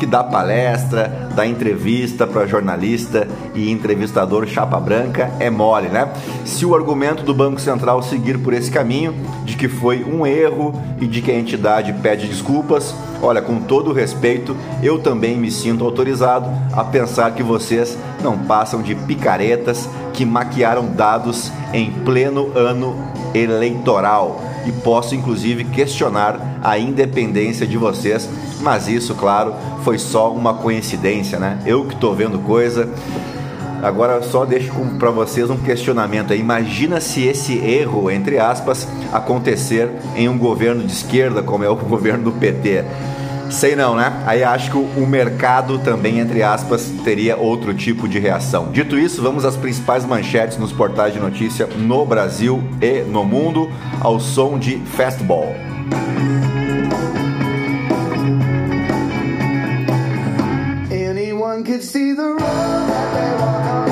que 0.00 0.06
dá 0.06 0.24
palestra, 0.24 1.28
dá 1.36 1.46
entrevista 1.46 2.26
para 2.26 2.46
jornalista 2.46 3.28
e 3.54 3.70
entrevistador 3.70 4.46
chapa 4.46 4.80
branca 4.80 5.30
é 5.38 5.50
mole, 5.50 5.88
né? 5.88 6.08
Se 6.46 6.64
o 6.64 6.74
argumento 6.74 7.22
do 7.22 7.34
Banco 7.34 7.60
Central 7.60 8.02
seguir 8.02 8.38
por 8.38 8.54
esse 8.54 8.70
caminho, 8.70 9.14
de 9.44 9.56
que 9.56 9.68
foi 9.68 10.02
um 10.02 10.26
erro 10.26 10.72
e 10.98 11.06
de 11.06 11.20
que 11.20 11.30
a 11.30 11.38
entidade 11.38 11.92
pede 11.92 12.26
desculpas, 12.26 12.94
olha, 13.20 13.42
com 13.42 13.60
todo 13.60 13.92
respeito, 13.92 14.56
eu 14.82 14.98
também 14.98 15.36
me 15.36 15.50
sinto 15.50 15.84
autorizado 15.84 16.50
a 16.72 16.82
pensar 16.82 17.34
que 17.34 17.42
vocês 17.42 17.98
não 18.22 18.38
passam 18.38 18.80
de 18.80 18.94
picaretas 18.94 19.86
que 20.14 20.24
maquiaram 20.24 20.86
dados 20.86 21.52
em 21.74 21.90
pleno 21.90 22.50
ano 22.56 22.96
eleitoral 23.34 24.49
e 24.66 24.72
posso 24.72 25.14
inclusive 25.14 25.64
questionar 25.64 26.60
a 26.62 26.78
independência 26.78 27.66
de 27.66 27.76
vocês, 27.76 28.28
mas 28.60 28.88
isso, 28.88 29.14
claro, 29.14 29.54
foi 29.82 29.98
só 29.98 30.32
uma 30.32 30.54
coincidência, 30.54 31.38
né? 31.38 31.58
Eu 31.64 31.84
que 31.84 31.94
estou 31.94 32.14
vendo 32.14 32.38
coisa. 32.40 32.88
Agora 33.82 34.22
só 34.22 34.44
deixo 34.44 34.70
para 34.98 35.10
vocês 35.10 35.48
um 35.48 35.56
questionamento. 35.56 36.34
Imagina 36.34 37.00
se 37.00 37.24
esse 37.24 37.56
erro, 37.58 38.10
entre 38.10 38.38
aspas, 38.38 38.86
acontecer 39.10 39.90
em 40.14 40.28
um 40.28 40.36
governo 40.36 40.84
de 40.84 40.92
esquerda, 40.92 41.42
como 41.42 41.64
é 41.64 41.70
o 41.70 41.76
governo 41.76 42.24
do 42.24 42.32
PT. 42.32 42.84
Sei 43.50 43.74
não, 43.74 43.96
né? 43.96 44.22
Aí 44.26 44.44
acho 44.44 44.70
que 44.70 44.76
o 44.76 45.06
mercado 45.06 45.78
também, 45.78 46.20
entre 46.20 46.42
aspas, 46.42 46.90
teria 47.04 47.36
outro 47.36 47.74
tipo 47.74 48.08
de 48.08 48.18
reação. 48.18 48.70
Dito 48.70 48.96
isso, 48.96 49.20
vamos 49.20 49.44
às 49.44 49.56
principais 49.56 50.04
manchetes 50.04 50.56
nos 50.56 50.72
portais 50.72 51.12
de 51.12 51.18
notícia 51.18 51.66
no 51.66 52.06
Brasil 52.06 52.62
e 52.80 53.02
no 53.02 53.24
mundo, 53.24 53.70
ao 54.00 54.20
som 54.20 54.58
de 54.58 54.78
Fastball. 54.78 55.54
Anyone 60.90 61.64
could 61.64 61.82
see 61.82 62.14
the 62.14 62.22
road 62.22 62.38
that 62.38 63.14
they 63.14 63.44
walk 63.44 63.60
Muito 63.80 63.89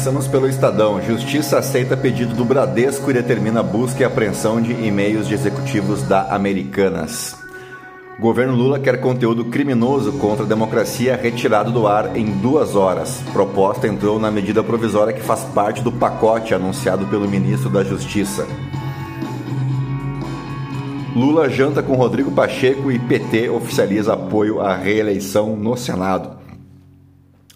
começamos 0.00 0.26
pelo 0.28 0.48
Estadão. 0.48 0.98
Justiça 1.02 1.58
aceita 1.58 1.94
pedido 1.94 2.34
do 2.34 2.42
Bradesco 2.42 3.10
e 3.10 3.12
determina 3.12 3.62
busca 3.62 4.00
e 4.00 4.04
apreensão 4.04 4.58
de 4.58 4.72
e-mails 4.72 5.28
de 5.28 5.34
executivos 5.34 6.02
da 6.02 6.34
Americanas. 6.34 7.36
Governo 8.18 8.54
Lula 8.54 8.80
quer 8.80 8.98
conteúdo 8.98 9.44
criminoso 9.44 10.14
contra 10.14 10.46
a 10.46 10.48
democracia 10.48 11.16
retirado 11.16 11.70
do 11.70 11.86
ar 11.86 12.16
em 12.16 12.24
duas 12.24 12.74
horas. 12.74 13.22
Proposta 13.34 13.86
entrou 13.86 14.18
na 14.18 14.30
medida 14.30 14.64
provisória 14.64 15.12
que 15.12 15.20
faz 15.20 15.40
parte 15.40 15.82
do 15.82 15.92
pacote 15.92 16.54
anunciado 16.54 17.06
pelo 17.08 17.28
ministro 17.28 17.68
da 17.68 17.84
Justiça. 17.84 18.46
Lula 21.14 21.50
janta 21.50 21.82
com 21.82 21.94
Rodrigo 21.94 22.30
Pacheco 22.30 22.90
e 22.90 22.98
PT 22.98 23.50
oficializa 23.50 24.14
apoio 24.14 24.62
à 24.62 24.74
reeleição 24.74 25.54
no 25.56 25.76
Senado. 25.76 26.39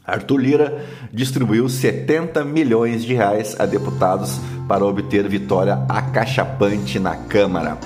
Arthur 0.06 0.36
Lira 0.38 0.84
distribuiu 1.12 1.66
70 1.68 2.44
milhões 2.44 3.04
de 3.04 3.14
reais 3.14 3.56
a 3.58 3.64
deputados 3.64 4.38
para 4.68 4.84
obter 4.84 5.26
vitória 5.28 5.82
acachapante 5.88 6.98
na 6.98 7.16
Câmara. 7.16 7.78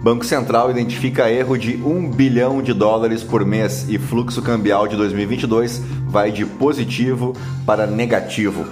Banco 0.00 0.24
Central 0.24 0.70
identifica 0.70 1.28
erro 1.28 1.56
de 1.58 1.74
1 1.74 2.10
bilhão 2.12 2.62
de 2.62 2.72
dólares 2.72 3.24
por 3.24 3.44
mês 3.44 3.86
e 3.88 3.98
fluxo 3.98 4.40
cambial 4.40 4.86
de 4.86 4.94
2022 4.94 5.82
vai 6.06 6.30
de 6.30 6.46
positivo 6.46 7.32
para 7.66 7.86
negativo. 7.86 8.64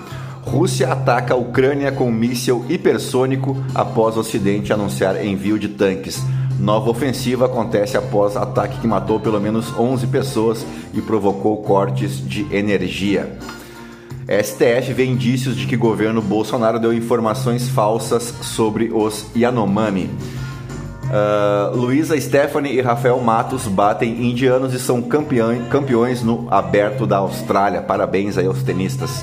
Rússia 0.42 0.92
ataca 0.92 1.34
a 1.34 1.36
Ucrânia 1.36 1.90
com 1.90 2.12
míssil 2.12 2.64
hipersônico 2.68 3.56
após 3.74 4.16
o 4.16 4.20
Ocidente 4.20 4.72
anunciar 4.72 5.24
envio 5.24 5.58
de 5.58 5.68
tanques. 5.68 6.22
Nova 6.58 6.90
ofensiva 6.90 7.46
acontece 7.46 7.96
após 7.96 8.36
ataque 8.36 8.80
que 8.80 8.86
matou 8.86 9.18
pelo 9.18 9.40
menos 9.40 9.76
11 9.78 10.06
pessoas 10.06 10.64
e 10.92 11.00
provocou 11.00 11.56
cortes 11.62 12.16
de 12.26 12.46
energia. 12.54 13.38
STF 14.26 14.92
vê 14.94 15.04
indícios 15.04 15.56
de 15.56 15.66
que 15.66 15.76
governo 15.76 16.22
Bolsonaro 16.22 16.78
deu 16.78 16.94
informações 16.94 17.68
falsas 17.68 18.32
sobre 18.40 18.90
os 18.92 19.26
Yanomami. 19.36 20.10
Uh, 21.04 21.76
Luísa 21.76 22.18
Stephanie 22.18 22.72
e 22.72 22.80
Rafael 22.80 23.20
Matos 23.20 23.66
batem 23.66 24.26
indianos 24.26 24.72
e 24.72 24.80
são 24.80 25.02
campeão, 25.02 25.54
campeões 25.70 26.22
no 26.22 26.48
aberto 26.50 27.06
da 27.06 27.18
Austrália. 27.18 27.82
Parabéns 27.82 28.38
aí 28.38 28.46
aos 28.46 28.62
tenistas. 28.62 29.22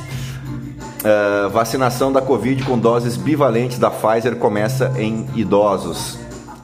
Uh, 0.99 1.49
vacinação 1.49 2.13
da 2.13 2.21
Covid 2.21 2.63
com 2.63 2.77
doses 2.77 3.17
bivalentes 3.17 3.79
da 3.79 3.89
Pfizer 3.89 4.35
começa 4.35 4.93
em 4.97 5.25
idosos. 5.35 6.20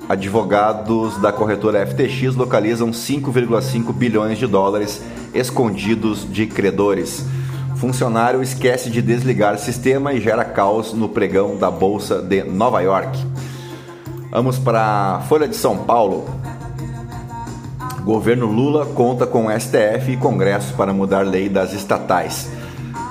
Advogados 0.09 1.17
da 1.17 1.33
corretora 1.33 1.85
FTX 1.85 2.33
localizam 2.35 2.91
5,5 2.91 3.91
bilhões 3.93 4.37
de 4.37 4.47
dólares 4.47 5.01
escondidos 5.33 6.25
de 6.31 6.47
credores. 6.47 7.25
Funcionário 7.75 8.41
esquece 8.41 8.89
de 8.89 9.01
desligar 9.01 9.59
sistema 9.59 10.13
e 10.13 10.21
gera 10.21 10.45
caos 10.45 10.93
no 10.93 11.09
pregão 11.09 11.57
da 11.57 11.69
Bolsa 11.69 12.21
de 12.21 12.41
Nova 12.43 12.79
York. 12.79 13.19
Vamos 14.31 14.57
para 14.57 15.21
Folha 15.27 15.47
de 15.47 15.57
São 15.57 15.79
Paulo. 15.79 16.25
Governo 18.03 18.45
Lula 18.45 18.85
conta 18.85 19.27
com 19.27 19.49
STF 19.49 20.13
e 20.13 20.17
Congresso 20.17 20.73
para 20.75 20.93
mudar 20.93 21.27
lei 21.27 21.49
das 21.49 21.73
estatais. 21.73 22.49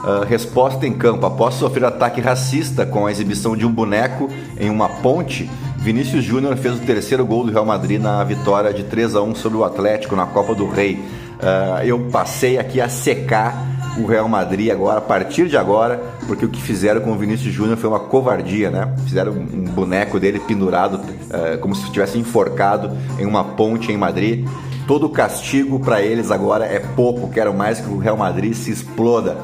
Uh, 0.02 0.24
resposta 0.26 0.86
em 0.86 0.94
campo. 0.94 1.26
Após 1.26 1.56
sofrer 1.56 1.84
ataque 1.84 2.22
racista 2.22 2.86
com 2.86 3.06
a 3.06 3.10
exibição 3.10 3.54
de 3.54 3.66
um 3.66 3.70
boneco 3.70 4.30
em 4.58 4.70
uma 4.70 4.88
ponte, 4.88 5.50
Vinícius 5.86 6.24
Júnior 6.24 6.56
fez 6.56 6.74
o 6.74 6.80
terceiro 6.80 7.24
gol 7.24 7.44
do 7.44 7.52
Real 7.52 7.64
Madrid 7.64 8.00
na 8.00 8.24
vitória 8.24 8.74
de 8.74 8.82
3 8.82 9.14
a 9.14 9.22
1 9.22 9.36
sobre 9.36 9.56
o 9.56 9.62
Atlético 9.62 10.16
na 10.16 10.26
Copa 10.26 10.52
do 10.52 10.68
Rei. 10.68 10.94
Uh, 10.94 11.84
eu 11.84 12.00
passei 12.10 12.58
aqui 12.58 12.80
a 12.80 12.88
secar 12.88 13.94
o 13.96 14.04
Real 14.04 14.28
Madrid 14.28 14.68
agora, 14.72 14.98
a 14.98 15.00
partir 15.00 15.46
de 15.46 15.56
agora, 15.56 16.02
porque 16.26 16.44
o 16.44 16.48
que 16.48 16.60
fizeram 16.60 17.02
com 17.02 17.12
o 17.12 17.14
Vinícius 17.16 17.54
Júnior 17.54 17.76
foi 17.76 17.88
uma 17.88 18.00
covardia, 18.00 18.68
né? 18.68 18.92
Fizeram 19.04 19.30
um 19.30 19.62
boneco 19.62 20.18
dele 20.18 20.40
pendurado, 20.40 20.96
uh, 20.96 21.56
como 21.60 21.72
se 21.72 21.84
estivesse 21.84 22.18
enforcado 22.18 22.90
em 23.16 23.24
uma 23.24 23.44
ponte 23.44 23.92
em 23.92 23.96
Madrid. 23.96 24.44
Todo 24.88 25.08
castigo 25.08 25.78
para 25.78 26.02
eles 26.02 26.32
agora 26.32 26.64
é 26.64 26.80
pouco, 26.80 27.30
quero 27.30 27.54
mais 27.54 27.78
que 27.78 27.88
o 27.88 27.98
Real 27.98 28.16
Madrid 28.16 28.54
se 28.54 28.72
exploda. 28.72 29.38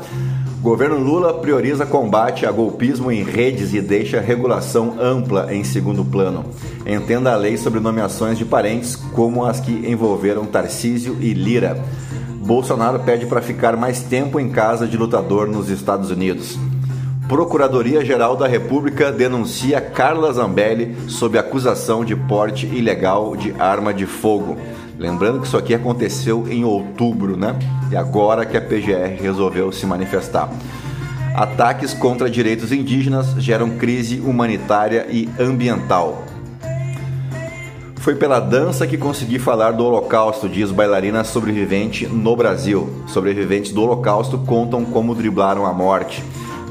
Governo 0.63 0.97
Lula 0.97 1.35
prioriza 1.35 1.85
combate 1.85 2.47
a 2.47 2.53
golpismo 2.53 3.11
em 3.11 3.25
redes 3.25 3.75
e 3.75 3.81
deixa 3.81 4.21
regulação 4.21 4.95
ampla 5.01 5.53
em 5.53 5.65
segundo 5.65 6.05
plano. 6.05 6.45
Entenda 6.87 7.33
a 7.33 7.37
lei 7.37 7.57
sobre 7.57 7.81
nomeações 7.81 8.39
de 8.39 8.45
parentes, 8.45 8.95
como 8.95 9.45
as 9.45 9.59
que 9.59 9.73
envolveram 9.73 10.47
Tarcísio 10.47 11.17
e 11.21 11.35
Lira. 11.35 11.85
Bolsonaro 12.47 13.01
pede 13.01 13.27
para 13.27 13.43
ficar 13.43 13.77
mais 13.77 14.03
tempo 14.03 14.39
em 14.39 14.51
casa 14.51 14.87
de 14.87 14.97
lutador 14.97 15.49
nos 15.49 15.69
Estados 15.69 16.13
Unidos. 16.13 16.57
Procuradoria-Geral 17.27 18.37
da 18.37 18.47
República 18.47 19.11
denuncia 19.11 19.81
Carla 19.81 20.33
Zambelli 20.33 20.95
sob 21.09 21.37
acusação 21.39 22.05
de 22.05 22.15
porte 22.15 22.67
ilegal 22.67 23.35
de 23.35 23.53
arma 23.59 23.93
de 23.93 24.07
fogo. 24.07 24.57
Lembrando 25.03 25.41
que 25.41 25.49
isso 25.49 25.57
aqui 25.57 25.75
aconteceu 25.75 26.47
em 26.49 26.63
outubro, 26.63 27.37
né? 27.37 27.59
E 27.91 27.97
agora 27.97 28.47
que 28.47 28.57
a 28.57 28.61
PGR 28.61 29.21
resolveu 29.21 29.73
se 29.73 29.85
manifestar. 29.85 30.49
Ataques 31.35 31.93
contra 31.93 32.31
direitos 32.31 32.71
indígenas 32.71 33.35
geram 33.37 33.71
crise 33.71 34.21
humanitária 34.21 35.09
e 35.11 35.29
ambiental. 35.41 36.25
Foi 37.97 38.15
pela 38.15 38.39
dança 38.39 38.87
que 38.87 38.97
consegui 38.97 39.41
falar 39.41 39.73
do 39.73 39.85
Holocausto, 39.85 40.49
diz 40.49 40.71
bailarina 40.71 41.25
sobrevivente 41.25 42.07
no 42.07 42.37
Brasil. 42.37 42.89
Sobreviventes 43.09 43.73
do 43.73 43.83
Holocausto 43.83 44.39
contam 44.39 44.85
como 44.85 45.17
driblaram 45.17 45.67
a 45.67 45.73
morte. 45.73 46.23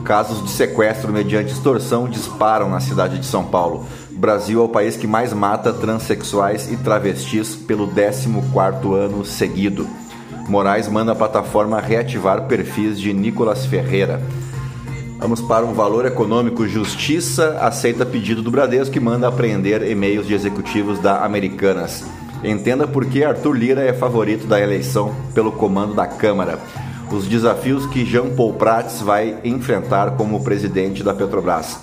Casos 0.03 0.43
de 0.43 0.49
sequestro 0.49 1.11
mediante 1.11 1.51
extorsão 1.51 2.09
disparam 2.09 2.69
na 2.69 2.79
cidade 2.79 3.19
de 3.19 3.25
São 3.25 3.43
Paulo. 3.43 3.85
O 4.11 4.19
Brasil 4.19 4.59
é 4.59 4.63
o 4.63 4.69
país 4.69 4.97
que 4.97 5.07
mais 5.07 5.31
mata 5.31 5.71
transexuais 5.71 6.71
e 6.71 6.77
travestis 6.77 7.55
pelo 7.55 7.87
14º 7.87 8.93
ano 8.93 9.23
seguido. 9.23 9.87
Moraes 10.47 10.87
manda 10.87 11.11
a 11.11 11.15
plataforma 11.15 11.79
reativar 11.79 12.47
perfis 12.47 12.99
de 12.99 13.13
Nicolas 13.13 13.65
Ferreira. 13.65 14.21
Vamos 15.19 15.39
para 15.39 15.65
um 15.65 15.73
valor 15.73 16.05
econômico. 16.05 16.67
Justiça 16.67 17.59
aceita 17.61 18.05
pedido 18.05 18.41
do 18.41 18.49
Bradesco 18.49 18.91
que 18.91 18.99
manda 18.99 19.27
apreender 19.27 19.87
e-mails 19.89 20.25
de 20.25 20.33
executivos 20.33 20.99
da 20.99 21.23
Americanas. 21.23 22.03
Entenda 22.43 22.87
por 22.87 23.05
que 23.05 23.23
Arthur 23.23 23.53
Lira 23.53 23.81
é 23.81 23.93
favorito 23.93 24.47
da 24.47 24.59
eleição 24.59 25.13
pelo 25.35 25.51
comando 25.51 25.93
da 25.93 26.07
Câmara. 26.07 26.59
Os 27.11 27.27
desafios 27.27 27.85
que 27.85 28.05
Jean 28.05 28.29
Paul 28.29 28.53
Prats 28.53 29.01
vai 29.01 29.37
enfrentar 29.43 30.11
como 30.11 30.43
presidente 30.43 31.03
da 31.03 31.13
Petrobras. 31.13 31.77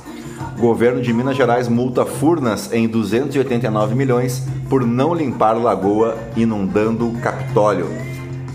Governo 0.59 1.03
de 1.03 1.13
Minas 1.13 1.37
Gerais 1.37 1.69
multa 1.69 2.07
Furnas 2.07 2.73
em 2.73 2.89
289 2.89 3.95
milhões 3.95 4.43
por 4.71 4.87
não 4.87 5.15
limpar 5.15 5.53
lagoa 5.53 6.17
inundando 6.35 7.07
o 7.07 7.21
Capitólio. 7.21 7.89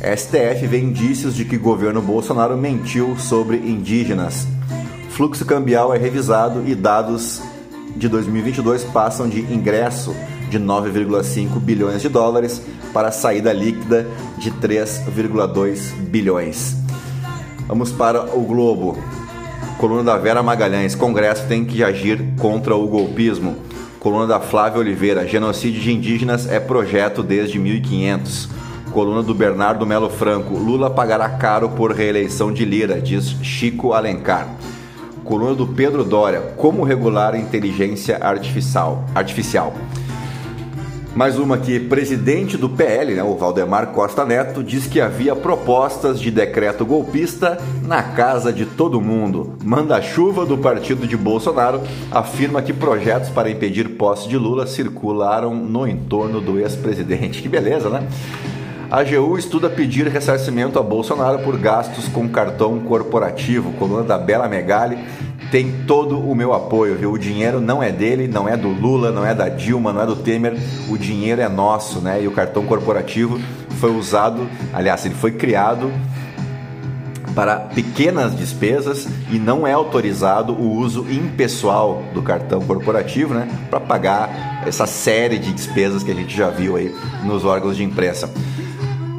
STF 0.01 0.65
vê 0.65 0.80
indícios 0.80 1.36
de 1.36 1.46
que 1.46 1.58
governo 1.58 2.01
Bolsonaro 2.01 2.58
mentiu 2.58 3.15
sobre 3.18 3.58
indígenas. 3.58 4.48
Fluxo 5.12 5.46
cambial 5.46 5.94
é 5.94 5.98
revisado 6.00 6.63
e 6.65 6.74
dados 6.74 7.39
de 7.96 8.10
2022 8.10 8.84
passam 8.86 9.30
de 9.30 9.42
ingresso 9.42 10.13
de 10.54 10.60
9,5 10.60 11.60
bilhões 11.60 12.02
de 12.04 12.10
dólares 12.10 12.62
para 12.94 13.12
saída 13.12 13.52
líquida 13.52 14.08
de 14.38 14.52
3,2 14.52 15.92
bilhões. 15.96 16.78
Vamos 17.68 17.92
para 17.92 18.24
o 18.38 18.44
Globo. 18.44 18.96
Coluna 19.80 20.04
da 20.04 20.18
Vera 20.18 20.44
Magalhães: 20.44 20.94
Congresso 20.94 21.48
tem 21.48 21.66
que 21.66 21.84
agir 21.84 22.24
contra 22.38 22.76
o 22.76 22.88
golpismo. 22.88 23.56
Coluna 24.00 24.28
da 24.28 24.40
Flávia 24.40 24.80
Oliveira: 24.80 25.28
Genocídio 25.28 25.82
de 25.82 25.92
indígenas 25.92 26.48
é 26.48 26.60
projeto 26.60 27.24
desde 27.24 27.58
1500. 27.58 28.50
Coluna 28.92 29.24
do 29.24 29.34
Bernardo 29.34 29.88
Melo 29.88 30.10
Franco: 30.10 30.56
Lula 30.56 30.92
pagará 30.92 31.30
caro 31.30 31.70
por 31.70 31.92
reeleição 31.94 32.54
de 32.54 32.64
Lira, 32.64 33.02
diz 33.02 33.36
Chico 33.42 33.92
Alencar. 33.92 34.48
Coluna 35.24 35.56
do 35.56 35.66
Pedro 35.66 36.04
Dória: 36.04 36.42
Como 36.58 36.84
regular 36.84 37.34
a 37.34 37.40
inteligência 37.40 38.20
artificial. 38.22 39.04
artificial. 39.16 39.74
Mais 41.15 41.38
uma 41.38 41.55
aqui, 41.55 41.79
presidente 41.79 42.58
do 42.58 42.67
PL, 42.67 43.13
né, 43.13 43.22
o 43.22 43.36
Valdemar 43.36 43.88
Costa 43.88 44.25
Neto, 44.25 44.63
diz 44.63 44.88
que 44.88 45.00
havia 45.00 45.36
propostas 45.36 46.20
de 46.20 46.32
decreto 46.32 46.84
golpista 46.84 47.60
na 47.84 48.01
casa 48.01 48.51
de 48.51 48.65
todo 48.65 49.00
mundo. 49.00 49.53
Manda-chuva 49.63 50.43
do 50.43 50.58
partido 50.58 51.05
de 51.05 51.15
Bolsonaro 51.15 51.82
afirma 52.12 52.63
que 52.63 52.74
projetos 52.74 53.29
para 53.29 53.51
impedir 53.51 53.89
posse 53.89 54.27
de 54.27 54.39
Lula 54.39 54.65
circularam 54.65 55.53
no 55.53 55.88
entorno 55.88 56.41
do 56.41 56.60
ex-presidente. 56.60 57.43
Que 57.43 57.48
beleza, 57.48 57.91
né? 57.91 58.08
A 58.89 59.01
AGU 59.01 59.38
estuda 59.38 59.70
pedir 59.70 60.08
ressarcimento 60.08 60.79
a 60.79 60.84
Bolsonaro 60.84 61.39
por 61.39 61.58
gastos 61.58 62.08
com 62.08 62.27
cartão 62.27 62.79
corporativo. 62.79 63.72
Coluna 63.74 64.03
da 64.03 64.17
Bela 64.17 64.48
Megali 64.48 64.98
tem 65.54 65.86
todo 65.86 66.20
o 66.20 66.34
meu 66.34 66.52
apoio, 66.52 66.96
viu? 66.96 67.12
O 67.12 67.20
dinheiro 67.20 67.62
não 67.62 67.84
é 67.84 67.92
dele, 67.92 68.28
não 68.28 68.50
é 68.50 68.58
do 68.58 68.70
Lula, 68.70 69.12
não 69.12 69.24
é 69.24 69.36
da 69.36 69.50
Dilma, 69.50 69.94
não 69.94 70.02
é 70.02 70.06
do 70.08 70.16
Temer. 70.16 70.58
O 70.90 70.98
dinheiro 70.98 71.40
é 71.42 71.48
nosso, 71.48 72.00
né? 72.00 72.24
E 72.24 72.28
o 72.28 72.32
cartão 72.32 72.66
corporativo 72.66 73.40
foi 73.80 73.96
usado, 73.96 74.50
aliás, 74.74 75.06
ele 75.06 75.14
foi 75.14 75.30
criado 75.30 75.92
para 77.36 77.58
pequenas 77.58 78.36
despesas 78.36 79.08
e 79.32 79.38
não 79.38 79.68
é 79.68 79.74
autorizado 79.74 80.54
o 80.54 80.72
uso 80.72 81.06
impessoal 81.08 82.02
do 82.16 82.24
cartão 82.24 82.60
corporativo, 82.62 83.36
né, 83.36 83.48
para 83.70 83.80
pagar 83.80 84.63
essa 84.66 84.88
série 84.88 85.38
de 85.38 85.54
despesas 85.54 86.02
que 86.02 86.10
a 86.10 86.16
gente 86.16 86.36
já 86.36 86.50
viu 86.50 86.76
aí 86.76 86.94
nos 87.24 87.46
órgãos 87.46 87.78
de 87.78 87.84
imprensa. 87.84 88.28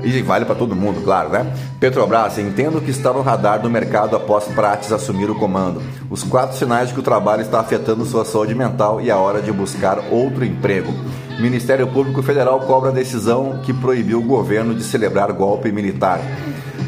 E 0.04 0.22
vale 0.22 0.44
para 0.44 0.54
todo 0.54 0.76
mundo, 0.76 1.00
claro, 1.02 1.30
né? 1.30 1.46
Petrobras, 1.80 2.38
entendo 2.38 2.80
que 2.80 2.90
está 2.90 3.12
no 3.12 3.22
radar 3.22 3.60
do 3.60 3.70
mercado 3.70 4.14
após 4.14 4.44
Prates 4.44 4.92
assumir 4.92 5.30
o 5.30 5.34
comando. 5.34 5.82
Os 6.10 6.22
quatro 6.22 6.56
sinais 6.56 6.88
de 6.88 6.94
que 6.94 7.00
o 7.00 7.02
trabalho 7.02 7.40
está 7.40 7.58
afetando 7.58 8.04
sua 8.04 8.24
saúde 8.24 8.54
mental 8.54 9.00
e 9.00 9.10
a 9.10 9.16
hora 9.16 9.40
de 9.40 9.50
buscar 9.50 9.98
outro 10.10 10.44
emprego. 10.44 10.92
Ministério 11.40 11.86
Público 11.86 12.22
Federal 12.22 12.60
cobra 12.60 12.90
a 12.90 12.92
decisão 12.94 13.60
que 13.64 13.72
proibiu 13.72 14.18
o 14.18 14.24
governo 14.24 14.74
de 14.74 14.84
celebrar 14.84 15.32
golpe 15.32 15.72
militar. 15.72 16.20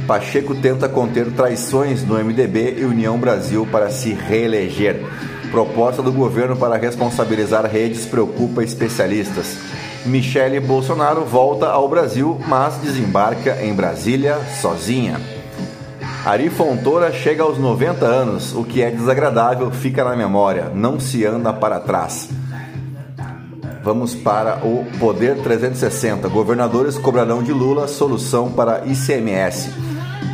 Pacheco 0.07 0.55
tenta 0.55 0.89
conter 0.89 1.33
traições 1.33 2.05
no 2.05 2.15
MDB 2.23 2.77
e 2.79 2.85
União 2.85 3.19
Brasil 3.19 3.67
para 3.73 3.91
se 3.91 4.13
reeleger. 4.13 5.05
Proposta 5.51 6.03
do 6.03 6.13
governo 6.13 6.57
para 6.57 6.77
responsabilizar 6.77 7.65
redes 7.67 8.07
preocupa 8.07 8.63
especialistas. 8.63 9.59
Michele 10.07 10.61
Bolsonaro 10.61 11.25
volta 11.25 11.67
ao 11.67 11.89
Brasil, 11.89 12.39
mas 12.47 12.77
desembarca 12.77 13.63
em 13.63 13.75
Brasília 13.75 14.39
sozinha. 14.61 15.21
Ari 16.25 16.49
Fontoura 16.51 17.13
chega 17.13 17.43
aos 17.43 17.59
90 17.59 18.05
anos, 18.05 18.55
o 18.55 18.65
que 18.65 18.83
é 18.83 18.91
desagradável 18.91 19.71
fica 19.71 20.05
na 20.05 20.17
memória, 20.17 20.71
não 20.75 20.99
se 20.99 21.25
anda 21.25 21.53
para 21.53 21.81
trás. 21.81 22.29
Vamos 23.83 24.15
para 24.15 24.67
o 24.67 24.85
Poder 24.99 25.37
360. 25.43 26.29
Governadores 26.29 26.99
cobrarão 26.99 27.43
de 27.43 27.53
Lula 27.53 27.87
solução 27.87 28.51
para 28.51 28.85
ICMS. 28.85 29.71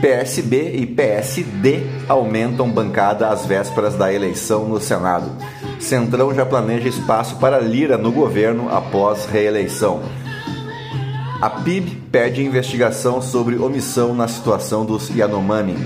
PSB 0.01 0.77
e 0.77 0.87
PSD 0.87 1.83
aumentam 2.09 2.71
bancada 2.71 3.29
às 3.29 3.45
vésperas 3.45 3.95
da 3.95 4.13
eleição 4.13 4.67
no 4.67 4.81
Senado. 4.81 5.31
Centrão 5.83 6.33
já 6.33 6.47
planeja 6.47 6.89
espaço 6.89 7.37
para 7.37 7.59
Lira 7.59 7.99
no 7.99 8.13
governo 8.13 8.69
após 8.71 9.27
reeleição. 9.27 10.01
A 11.41 11.51
PIB 11.51 12.03
pede 12.11 12.45
investigação 12.45 13.21
sobre 13.21 13.57
omissão 13.57 14.15
na 14.15 14.29
situação 14.29 14.85
dos 14.85 15.11
Yanomami. 15.11 15.77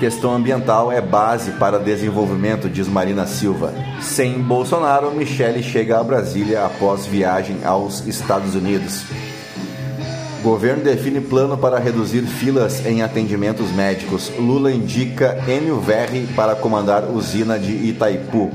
Questão 0.00 0.34
ambiental 0.34 0.90
é 0.90 1.00
base 1.00 1.52
para 1.52 1.78
desenvolvimento, 1.78 2.70
diz 2.70 2.88
Marina 2.88 3.26
Silva. 3.26 3.72
Sem 4.00 4.42
Bolsonaro, 4.42 5.12
Michele 5.12 5.62
chega 5.62 6.00
a 6.00 6.02
Brasília 6.02 6.64
após 6.64 7.04
viagem 7.04 7.58
aos 7.64 8.04
Estados 8.06 8.54
Unidos. 8.54 9.04
Governo 10.42 10.82
define 10.82 11.20
plano 11.20 11.56
para 11.56 11.78
reduzir 11.78 12.22
filas 12.22 12.84
em 12.86 13.02
atendimentos 13.02 13.70
médicos. 13.72 14.32
Lula 14.38 14.72
indica 14.72 15.38
Enio 15.46 15.80
Verri 15.80 16.26
para 16.34 16.54
comandar 16.54 17.04
usina 17.04 17.58
de 17.58 17.72
Itaipu. 17.72 18.50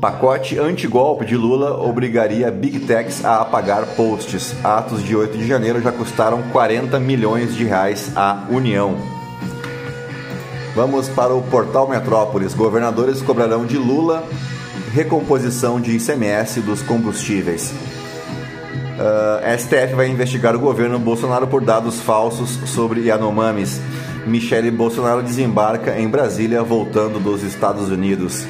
Pacote 0.00 0.56
antigolpe 0.58 1.24
de 1.24 1.36
Lula 1.36 1.76
obrigaria 1.82 2.52
Big 2.52 2.80
Techs 2.80 3.24
a 3.24 3.40
apagar 3.40 3.84
posts. 3.96 4.54
Atos 4.62 5.02
de 5.02 5.16
8 5.16 5.36
de 5.36 5.46
janeiro 5.46 5.82
já 5.82 5.90
custaram 5.90 6.42
40 6.52 7.00
milhões 7.00 7.54
de 7.54 7.64
reais 7.64 8.12
à 8.14 8.44
União. 8.48 8.96
Vamos 10.76 11.08
para 11.08 11.34
o 11.34 11.42
portal 11.42 11.88
Metrópolis. 11.88 12.54
Governadores 12.54 13.20
cobrarão 13.20 13.66
de 13.66 13.76
Lula 13.76 14.24
recomposição 14.92 15.80
de 15.80 15.96
ICMS 15.96 16.60
dos 16.60 16.80
combustíveis. 16.82 17.70
Uh, 17.70 19.44
ah, 19.44 19.58
STF 19.58 19.94
vai 19.94 20.08
investigar 20.08 20.56
o 20.56 20.60
governo 20.60 20.98
Bolsonaro 20.98 21.46
por 21.46 21.62
dados 21.62 22.00
falsos 22.00 22.50
sobre 22.66 23.02
Yanomamis. 23.02 23.80
Michele 24.26 24.70
Bolsonaro 24.70 25.22
desembarca 25.22 25.98
em 25.98 26.08
Brasília, 26.08 26.62
voltando 26.62 27.18
dos 27.18 27.42
Estados 27.42 27.90
Unidos. 27.90 28.46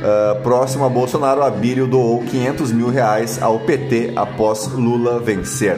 Uh, 0.00 0.40
próximo 0.42 0.84
a 0.84 0.88
Bolsonaro, 0.88 1.42
Abílio 1.42 1.86
doou 1.86 2.22
500 2.24 2.72
mil 2.72 2.88
reais 2.88 3.40
ao 3.40 3.60
PT 3.60 4.14
após 4.16 4.66
Lula 4.68 5.20
vencer. 5.20 5.76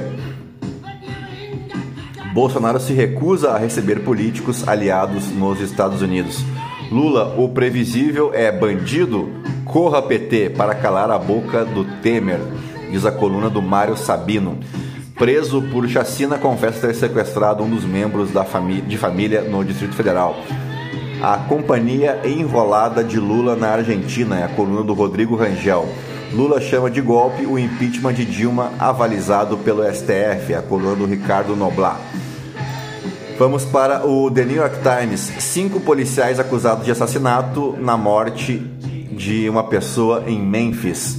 Bolsonaro 2.32 2.80
se 2.80 2.92
recusa 2.92 3.50
a 3.50 3.58
receber 3.58 4.04
políticos 4.04 4.66
aliados 4.66 5.30
nos 5.32 5.60
Estados 5.60 6.00
Unidos. 6.00 6.42
Lula, 6.90 7.34
o 7.36 7.48
previsível 7.48 8.32
é 8.32 8.50
bandido? 8.50 9.28
Corra 9.64 10.00
PT 10.00 10.50
para 10.50 10.74
calar 10.74 11.10
a 11.10 11.18
boca 11.18 11.64
do 11.64 11.84
Temer 12.00 12.40
diz 12.92 13.06
a 13.06 13.10
coluna 13.10 13.48
do 13.48 13.62
Mário 13.62 13.96
Sabino. 13.96 14.58
Preso 15.16 15.62
por 15.72 15.88
chacina, 15.88 16.36
confessa 16.36 16.88
ter 16.88 16.94
sequestrado 16.94 17.64
um 17.64 17.70
dos 17.70 17.84
membros 17.84 18.30
da 18.30 18.44
de 18.86 18.98
família 18.98 19.40
no 19.42 19.64
Distrito 19.64 19.94
Federal. 19.94 20.36
A 21.22 21.36
companhia 21.36 22.20
enrolada 22.24 23.04
de 23.04 23.20
Lula 23.20 23.54
na 23.54 23.68
Argentina, 23.68 24.40
é 24.40 24.42
a 24.42 24.48
coluna 24.48 24.82
do 24.82 24.92
Rodrigo 24.92 25.36
Rangel. 25.36 25.88
Lula 26.32 26.60
chama 26.60 26.90
de 26.90 27.00
golpe 27.00 27.46
o 27.46 27.56
impeachment 27.56 28.14
de 28.14 28.24
Dilma 28.24 28.72
avalizado 28.76 29.56
pelo 29.58 29.84
STF, 29.84 30.52
a 30.52 30.62
coluna 30.62 30.96
do 30.96 31.06
Ricardo 31.06 31.54
Noblat. 31.54 32.00
Vamos 33.38 33.64
para 33.64 34.04
o 34.04 34.32
The 34.32 34.44
New 34.44 34.56
York 34.56 34.78
Times. 34.82 35.20
Cinco 35.38 35.78
policiais 35.78 36.40
acusados 36.40 36.84
de 36.84 36.90
assassinato 36.90 37.76
na 37.78 37.96
morte 37.96 38.58
de 38.58 39.48
uma 39.48 39.62
pessoa 39.62 40.24
em 40.26 40.40
Memphis. 40.40 41.18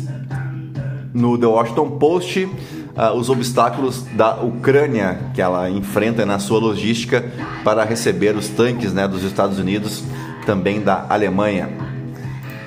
No 1.14 1.38
The 1.38 1.46
Washington 1.46 1.92
Post, 1.92 2.50
uh, 2.96 3.16
os 3.18 3.30
obstáculos 3.30 4.04
da 4.14 4.36
Ucrânia 4.36 5.20
que 5.34 5.42
ela 5.42 5.70
enfrenta 5.70 6.26
na 6.26 6.40
sua 6.40 6.60
logística 6.60 7.24
para 7.64 7.84
receber 7.84 8.36
os 8.36 8.48
tanques 8.50 8.94
né, 8.94 9.08
dos 9.08 9.24
Estados 9.24 9.60
Unidos, 9.60 10.04
também 10.46 10.82
da 10.82 11.06
Alemanha. 11.10 11.70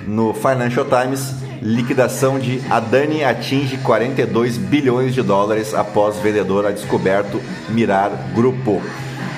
No 0.06 0.32
Financial 0.32 0.84
Times, 0.84 1.34
liquidação 1.60 2.38
de 2.38 2.60
Adani 2.70 3.24
atinge 3.24 3.76
42 3.78 4.56
bilhões 4.56 5.14
de 5.14 5.22
dólares 5.22 5.74
após 5.74 6.16
vendedor 6.16 6.66
a 6.66 6.70
descoberto 6.70 7.40
mirar 7.68 8.10
grupo. 8.34 8.80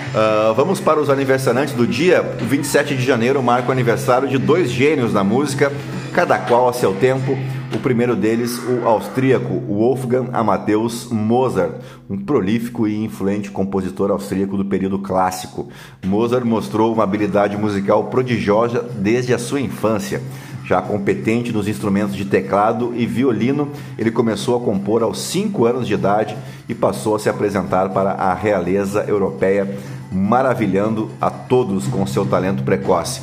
Uh, 0.08 0.54
vamos 0.54 0.80
para 0.80 1.00
os 1.00 1.10
aniversariantes 1.10 1.74
do 1.74 1.86
dia. 1.86 2.22
27 2.40 2.96
de 2.96 3.04
janeiro 3.04 3.42
marca 3.42 3.68
o 3.68 3.72
aniversário 3.72 4.28
de 4.28 4.38
dois 4.38 4.70
gênios 4.70 5.12
da 5.12 5.22
música, 5.22 5.72
cada 6.14 6.38
qual 6.38 6.68
a 6.68 6.72
seu 6.72 6.94
tempo. 6.94 7.36
O 7.74 7.78
primeiro 7.78 8.16
deles, 8.16 8.58
o 8.58 8.86
austríaco 8.86 9.52
Wolfgang 9.68 10.30
Amadeus 10.32 11.08
Mozart, 11.10 11.74
um 12.08 12.16
prolífico 12.16 12.88
e 12.88 13.04
influente 13.04 13.50
compositor 13.50 14.10
austríaco 14.10 14.56
do 14.56 14.64
período 14.64 14.98
clássico. 14.98 15.68
Mozart 16.04 16.46
mostrou 16.46 16.94
uma 16.94 17.04
habilidade 17.04 17.58
musical 17.58 18.04
prodigiosa 18.04 18.82
desde 18.82 19.34
a 19.34 19.38
sua 19.38 19.60
infância. 19.60 20.22
Já 20.64 20.80
competente 20.80 21.52
nos 21.52 21.68
instrumentos 21.68 22.16
de 22.16 22.24
teclado 22.24 22.94
e 22.96 23.04
violino, 23.04 23.70
ele 23.98 24.10
começou 24.10 24.56
a 24.56 24.60
compor 24.60 25.02
aos 25.02 25.18
5 25.20 25.66
anos 25.66 25.86
de 25.86 25.92
idade 25.92 26.36
e 26.68 26.74
passou 26.74 27.16
a 27.16 27.18
se 27.18 27.28
apresentar 27.28 27.90
para 27.90 28.12
a 28.12 28.32
realeza 28.32 29.04
europeia, 29.06 29.78
maravilhando 30.10 31.10
a 31.20 31.30
todos 31.30 31.86
com 31.86 32.06
seu 32.06 32.24
talento 32.24 32.62
precoce. 32.62 33.20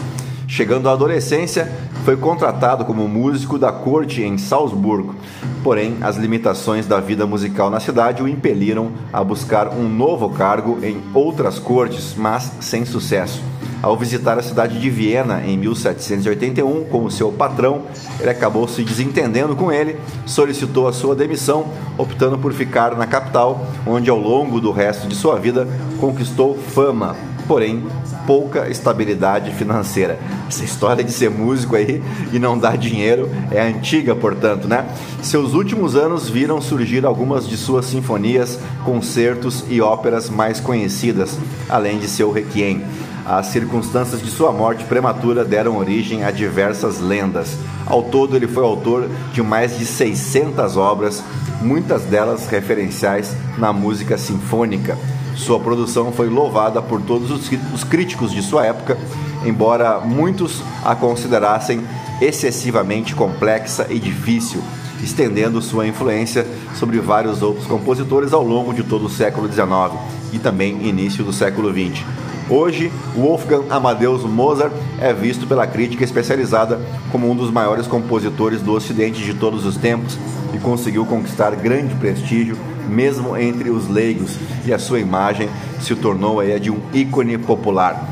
Chegando 0.48 0.90
à 0.90 0.94
adolescência, 0.94 1.72
foi 2.04 2.16
contratado 2.16 2.86
como 2.86 3.08
músico 3.08 3.58
da 3.58 3.72
corte 3.72 4.22
em 4.22 4.38
Salzburgo. 4.38 5.16
Porém, 5.64 5.98
as 6.02 6.18
limitações 6.18 6.86
da 6.86 7.00
vida 7.00 7.26
musical 7.26 7.70
na 7.70 7.80
cidade 7.80 8.22
o 8.22 8.28
impeliram 8.28 8.92
a 9.12 9.24
buscar 9.24 9.70
um 9.70 9.90
novo 9.90 10.30
cargo 10.30 10.78
em 10.84 11.02
outras 11.14 11.58
cortes, 11.58 12.14
mas 12.16 12.52
sem 12.60 12.86
sucesso. 12.86 13.42
Ao 13.82 13.96
visitar 13.96 14.38
a 14.38 14.42
cidade 14.42 14.80
de 14.80 14.90
Viena 14.90 15.44
em 15.46 15.58
1781 15.58 16.86
com 16.86 17.04
o 17.04 17.12
seu 17.12 17.32
patrão, 17.32 17.84
ele 18.20 18.30
acabou 18.30 18.68
se 18.68 18.84
desentendendo 18.84 19.56
com 19.56 19.72
ele, 19.72 19.98
solicitou 20.26 20.88
a 20.88 20.94
sua 20.94 21.16
demissão, 21.16 21.68
optando 21.98 22.38
por 22.38 22.54
ficar 22.54 22.96
na 22.96 23.06
capital, 23.06 23.68
onde 23.86 24.10
ao 24.10 24.18
longo 24.18 24.60
do 24.60 24.72
resto 24.72 25.08
de 25.08 25.16
sua 25.16 25.38
vida 25.40 25.68
conquistou 26.00 26.56
fama, 26.56 27.16
porém 27.48 27.84
pouca 28.26 28.70
estabilidade 28.70 29.52
financeira. 29.52 30.20
Essa 30.48 30.64
história 30.64 31.04
de 31.04 31.12
ser 31.12 31.30
músico 31.30 31.76
aí 31.76 32.04
e 32.32 32.40
não 32.40 32.58
dar 32.58 32.78
dinheiro 32.78 33.30
é 33.52 33.62
antiga, 33.62 34.16
portanto, 34.16 34.68
né? 34.68 34.86
Seus 35.22 35.54
últimos 35.54 35.96
anos 35.96 36.30
viram 36.30 36.62
surgir 36.62 37.06
algumas 37.06 37.48
de 37.48 37.58
suas 37.58 37.86
sinfonias, 37.86 38.60
concertos 38.84 39.64
e 39.70 39.82
óperas 39.82 40.30
mais 40.30 40.60
conhecidas, 40.60 41.38
além 41.70 42.00
de 42.00 42.08
seu 42.08 42.32
requiem. 42.32 42.84
As 43.26 43.48
circunstâncias 43.48 44.22
de 44.22 44.30
sua 44.30 44.52
morte 44.52 44.84
prematura 44.84 45.44
deram 45.44 45.78
origem 45.78 46.24
a 46.24 46.30
diversas 46.30 47.00
lendas. 47.00 47.58
Ao 47.88 48.04
todo, 48.04 48.36
ele 48.36 48.48
foi 48.48 48.64
autor 48.64 49.10
de 49.34 49.42
mais 49.42 49.80
de 49.80 49.86
600 49.86 50.78
obras, 50.78 51.24
muitas 51.60 52.04
delas 52.04 52.48
referenciais 52.48 53.36
na 53.58 53.74
música 53.74 54.16
sinfônica. 54.16 54.96
Sua 55.36 55.60
produção 55.60 56.12
foi 56.12 56.30
louvada 56.30 56.82
por 56.82 57.02
todos 57.02 57.30
os 57.74 57.84
críticos 57.84 58.32
de 58.32 58.42
sua 58.42 58.66
época, 58.66 58.98
embora 59.46 60.00
muitos 60.00 60.62
a 60.84 60.96
considerassem 60.96 61.82
excessivamente 62.22 63.14
complexa 63.14 63.88
e 63.90 64.00
difícil, 64.00 64.62
estendendo 65.04 65.62
sua 65.62 65.86
influência 65.86 66.48
sobre 66.76 67.00
vários 67.00 67.42
outros 67.42 67.68
compositores 67.68 68.34
ao 68.34 68.44
longo 68.44 68.74
de 68.74 68.84
todo 68.84 69.06
o 69.06 69.10
século 69.10 69.52
XIX 69.52 70.00
e 70.32 70.40
também 70.40 70.88
início 70.88 71.24
do 71.24 71.34
século 71.34 71.72
XX. 71.72 72.04
Hoje, 72.50 72.92
Wolfgang 73.16 73.66
Amadeus 73.72 74.24
Mozart 74.24 74.72
é 75.00 75.12
visto 75.12 75.48
pela 75.48 75.66
crítica 75.66 76.04
especializada 76.04 76.80
como 77.12 77.30
um 77.30 77.36
dos 77.36 77.52
maiores 77.52 77.88
compositores 77.88 78.62
do 78.62 78.72
Ocidente 78.72 79.24
de 79.24 79.34
todos 79.34 79.66
os 79.66 79.76
tempos 79.78 80.18
e 80.54 80.60
conseguiu 80.60 81.06
conquistar 81.06 81.56
grande 81.56 81.96
prestígio 81.96 82.56
mesmo 82.88 83.38
entre 83.38 83.70
os 83.70 83.88
leigos, 83.88 84.38
e 84.66 84.74
a 84.74 84.80
sua 84.80 85.00
imagem 85.00 85.50
se 85.80 85.96
tornou 85.96 86.40
aí 86.40 86.54
a 86.54 86.60
de 86.60 86.72
um 86.72 86.80
ícone 86.94 87.38
popular. 87.38 88.10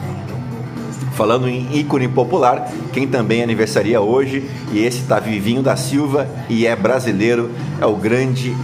Falando 1.14 1.48
em 1.48 1.78
ícone 1.78 2.08
popular, 2.08 2.72
quem 2.92 3.08
também 3.08 3.44
aniversaria 3.44 4.02
hoje, 4.02 4.50
e 4.72 4.84
esse 4.84 5.00
está 5.00 5.20
Vivinho 5.20 5.62
da 5.62 5.76
Silva 5.76 6.28
e 6.50 6.66
é 6.66 6.76
brasileiro, 6.76 7.52
é 7.80 7.86
o 7.86 7.96
grande 7.96 8.56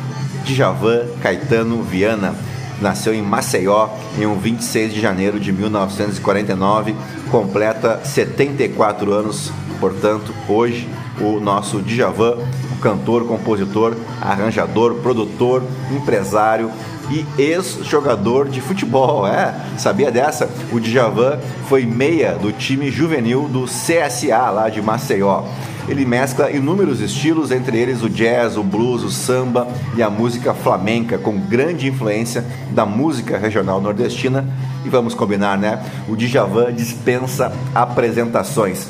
Djavan 0.45 1.05
Caetano 1.21 1.83
Viana. 1.83 2.33
Nasceu 2.81 3.13
em 3.13 3.21
Maceió 3.21 3.89
em 4.17 4.25
um 4.25 4.35
26 4.35 4.93
de 4.93 5.01
janeiro 5.01 5.39
de 5.39 5.51
1949, 5.51 6.95
completa 7.29 7.99
74 8.03 9.11
anos, 9.11 9.51
portanto, 9.79 10.33
hoje 10.47 10.87
o 11.19 11.39
nosso 11.39 11.81
Djavan 11.81 12.37
cantor, 12.79 13.25
compositor, 13.25 13.95
arranjador, 14.21 14.95
produtor, 14.95 15.63
empresário 15.91 16.71
e 17.09 17.25
ex-jogador 17.41 18.47
de 18.49 18.61
futebol. 18.61 19.27
É, 19.27 19.55
sabia 19.77 20.11
dessa? 20.11 20.49
O 20.71 20.79
Djavan 20.79 21.39
foi 21.67 21.85
meia 21.85 22.33
do 22.33 22.51
time 22.51 22.91
juvenil 22.91 23.47
do 23.47 23.65
CSA 23.65 24.49
lá 24.49 24.69
de 24.69 24.81
Maceió. 24.81 25.43
Ele 25.87 26.05
mescla 26.05 26.51
inúmeros 26.51 27.01
estilos, 27.01 27.49
entre 27.49 27.75
eles 27.75 28.03
o 28.03 28.09
jazz, 28.09 28.57
o 28.57 28.63
blues, 28.63 29.03
o 29.03 29.09
samba 29.09 29.67
e 29.97 30.03
a 30.03 30.09
música 30.09 30.53
flamenca, 30.53 31.17
com 31.17 31.35
grande 31.39 31.87
influência 31.87 32.45
da 32.69 32.85
música 32.85 33.39
regional 33.39 33.81
nordestina. 33.81 34.45
E 34.85 34.89
vamos 34.89 35.15
combinar, 35.15 35.57
né? 35.57 35.83
O 36.07 36.15
Djavan 36.15 36.71
dispensa 36.71 37.51
apresentações. 37.73 38.87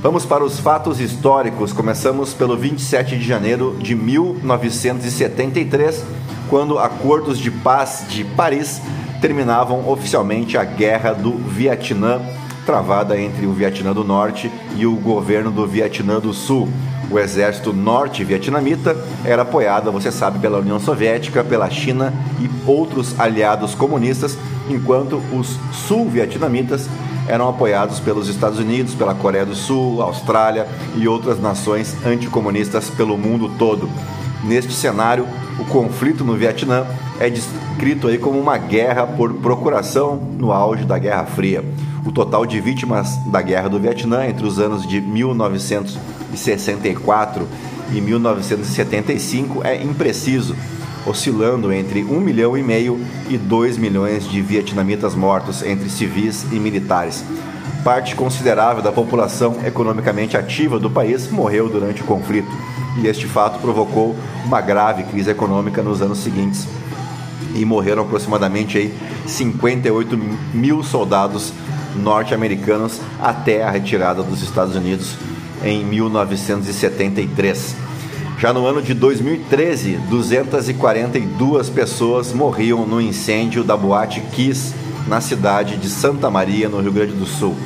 Vamos 0.00 0.24
para 0.24 0.44
os 0.44 0.60
fatos 0.60 1.00
históricos. 1.00 1.72
Começamos 1.72 2.32
pelo 2.32 2.56
27 2.56 3.18
de 3.18 3.24
janeiro 3.24 3.76
de 3.80 3.96
1973, 3.96 6.04
quando 6.48 6.78
acordos 6.78 7.36
de 7.36 7.50
paz 7.50 8.04
de 8.08 8.22
Paris 8.22 8.80
terminavam 9.20 9.88
oficialmente 9.88 10.56
a 10.56 10.62
Guerra 10.62 11.12
do 11.12 11.32
Vietnã, 11.32 12.20
travada 12.64 13.20
entre 13.20 13.44
o 13.44 13.52
Vietnã 13.52 13.92
do 13.92 14.04
Norte 14.04 14.52
e 14.76 14.86
o 14.86 14.94
governo 14.94 15.50
do 15.50 15.66
Vietnã 15.66 16.20
do 16.20 16.32
Sul. 16.32 16.68
O 17.10 17.18
exército 17.18 17.72
norte-vietnamita 17.72 18.96
era 19.24 19.42
apoiado, 19.42 19.90
você 19.90 20.12
sabe, 20.12 20.38
pela 20.38 20.58
União 20.58 20.78
Soviética, 20.78 21.42
pela 21.42 21.68
China 21.70 22.14
e 22.38 22.48
outros 22.70 23.18
aliados 23.18 23.74
comunistas, 23.74 24.38
enquanto 24.68 25.20
os 25.32 25.58
sul-vietnamitas 25.72 26.88
eram 27.28 27.48
apoiados 27.48 28.00
pelos 28.00 28.28
Estados 28.28 28.58
Unidos, 28.58 28.94
pela 28.94 29.14
Coreia 29.14 29.46
do 29.46 29.54
Sul, 29.54 30.02
Austrália 30.02 30.66
e 30.96 31.06
outras 31.06 31.40
nações 31.40 31.96
anticomunistas 32.04 32.90
pelo 32.90 33.16
mundo 33.16 33.52
todo. 33.58 33.88
Neste 34.42 34.72
cenário, 34.72 35.26
o 35.58 35.64
conflito 35.64 36.24
no 36.24 36.34
Vietnã 36.34 36.84
é 37.20 37.28
descrito 37.28 38.08
aí 38.08 38.18
como 38.18 38.38
uma 38.38 38.56
guerra 38.56 39.06
por 39.06 39.34
procuração 39.34 40.16
no 40.16 40.52
auge 40.52 40.84
da 40.84 40.98
Guerra 40.98 41.26
Fria. 41.26 41.62
O 42.06 42.12
total 42.12 42.46
de 42.46 42.60
vítimas 42.60 43.16
da 43.26 43.42
Guerra 43.42 43.68
do 43.68 43.78
Vietnã 43.78 44.26
entre 44.26 44.46
os 44.46 44.58
anos 44.58 44.86
de 44.86 44.98
1964 45.00 47.46
e 47.92 48.00
1975 48.00 49.60
é 49.64 49.82
impreciso, 49.82 50.56
oscilando 51.08 51.72
entre 51.72 52.04
1 52.04 52.20
milhão 52.20 52.56
e 52.56 52.62
meio 52.62 53.00
e 53.28 53.36
2 53.38 53.78
milhões 53.78 54.28
de 54.28 54.42
vietnamitas 54.42 55.14
mortos 55.14 55.62
entre 55.62 55.88
civis 55.88 56.44
e 56.52 56.60
militares. 56.60 57.24
Parte 57.82 58.14
considerável 58.14 58.82
da 58.82 58.92
população 58.92 59.56
economicamente 59.64 60.36
ativa 60.36 60.78
do 60.78 60.90
país 60.90 61.30
morreu 61.30 61.68
durante 61.68 62.02
o 62.02 62.04
conflito, 62.04 62.50
e 63.00 63.06
este 63.06 63.26
fato 63.26 63.58
provocou 63.60 64.14
uma 64.44 64.60
grave 64.60 65.04
crise 65.04 65.30
econômica 65.30 65.82
nos 65.82 66.02
anos 66.02 66.18
seguintes. 66.18 66.66
E 67.54 67.64
morreram 67.64 68.02
aproximadamente 68.02 68.76
aí 68.76 68.94
58 69.26 70.18
mil 70.52 70.82
soldados 70.82 71.52
norte-americanos 71.96 73.00
até 73.20 73.62
a 73.62 73.70
retirada 73.70 74.22
dos 74.22 74.42
Estados 74.42 74.76
Unidos 74.76 75.16
em 75.64 75.84
1973. 75.84 77.87
Já 78.38 78.52
no 78.52 78.64
ano 78.64 78.80
de 78.80 78.94
2013, 78.94 79.96
242 80.08 81.68
pessoas 81.70 82.32
morriam 82.32 82.86
no 82.86 83.00
incêndio 83.00 83.64
da 83.64 83.76
boate 83.76 84.20
Kiss 84.32 84.72
na 85.08 85.20
cidade 85.20 85.76
de 85.76 85.88
Santa 85.88 86.30
Maria, 86.30 86.68
no 86.68 86.80
Rio 86.80 86.92
Grande 86.92 87.14
do 87.14 87.26
Sul. 87.26 87.56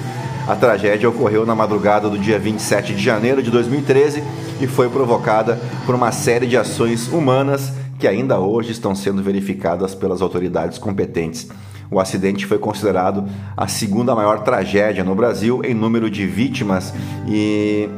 A 0.49 0.57
tragédia 0.57 1.11
ocorreu 1.11 1.45
na 1.45 1.55
madrugada 1.55 2.09
do 2.09 2.19
dia 2.19 2.39
27 2.39 2.95
de 2.95 3.03
janeiro 3.03 3.43
de 3.43 3.51
2013 3.51 4.25
e 4.63 4.67
foi 4.67 4.89
provocada 4.89 5.61
por 5.85 5.95
uma 5.95 6.11
série 6.11 6.47
de 6.47 6.57
ações 6.57 7.07
humanas 7.07 7.71
que 7.99 8.09
ainda 8.09 8.41
hoje 8.41 8.73
estão 8.73 8.95
sendo 8.95 9.23
verificadas 9.23 9.95
pelas 9.95 10.23
autoridades 10.23 10.79
competentes. 10.79 11.49
O 11.91 12.01
acidente 12.01 12.47
foi 12.47 12.59
considerado 12.59 13.29
a 13.55 13.69
segunda 13.69 14.15
maior 14.15 14.41
tragédia 14.41 15.05
no 15.05 15.15
Brasil 15.15 15.61
em 15.63 15.75
número 15.75 16.11
de 16.11 16.27
vítimas 16.27 16.95
e 17.29 17.91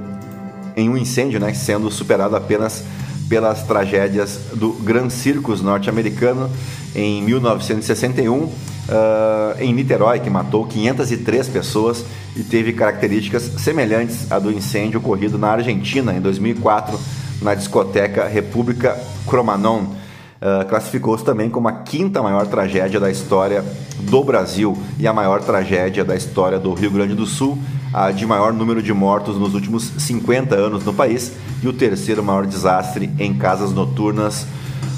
em 0.77 0.89
um 0.89 0.97
incêndio, 0.97 1.41
né, 1.41 1.53
sendo 1.55 1.91
superado 1.91 2.37
apenas 2.37 2.85
pelas 3.29 3.63
tragédias 3.63 4.39
do 4.55 4.73
Gran 4.73 5.09
Circus 5.09 5.61
norte-americano 5.63 6.51
em 6.95 7.23
1961, 7.23 8.35
uh, 8.35 8.53
ah, 8.89 9.57
em 9.59 9.73
Niterói, 9.73 10.21
que 10.21 10.31
matou 10.31 10.67
503 10.67 11.49
pessoas 11.49 12.05
e 12.37 12.43
teve 12.43 12.73
características 12.73 13.43
semelhantes 13.59 14.31
à 14.31 14.39
do 14.39 14.53
incêndio 14.53 15.01
ocorrido 15.01 15.39
na 15.39 15.49
Argentina 15.49 16.13
em 16.13 16.21
2004, 16.21 16.99
na 17.41 17.55
discoteca 17.55 18.27
República 18.27 18.99
Cromanon. 19.27 19.87
Uh, 20.45 20.69
classificou-se 20.69 21.25
também 21.25 21.49
como 21.49 21.69
a 21.69 21.73
quinta 21.73 22.23
maior 22.23 22.47
tragédia 22.47 23.01
da 23.01 23.11
história 23.11 23.65
do 24.01 24.23
Brasil 24.23 24.77
e 24.99 25.07
a 25.07 25.13
maior 25.13 25.41
tragédia 25.43 26.05
da 26.05 26.15
história 26.15 26.59
do 26.59 26.75
Rio 26.75 26.91
Grande 26.91 27.15
do 27.15 27.25
Sul, 27.25 27.59
a 27.95 28.11
de 28.11 28.27
maior 28.27 28.53
número 28.53 28.83
de 28.83 28.93
mortos 28.93 29.39
nos 29.39 29.55
últimos 29.55 29.85
50 29.97 30.55
anos 30.55 30.85
no 30.85 30.93
país 30.93 31.33
e 31.63 31.67
o 31.67 31.73
terceiro 31.73 32.23
maior 32.23 32.45
desastre 32.45 33.11
em 33.19 33.33
casas 33.33 33.73
noturnas 33.73 34.47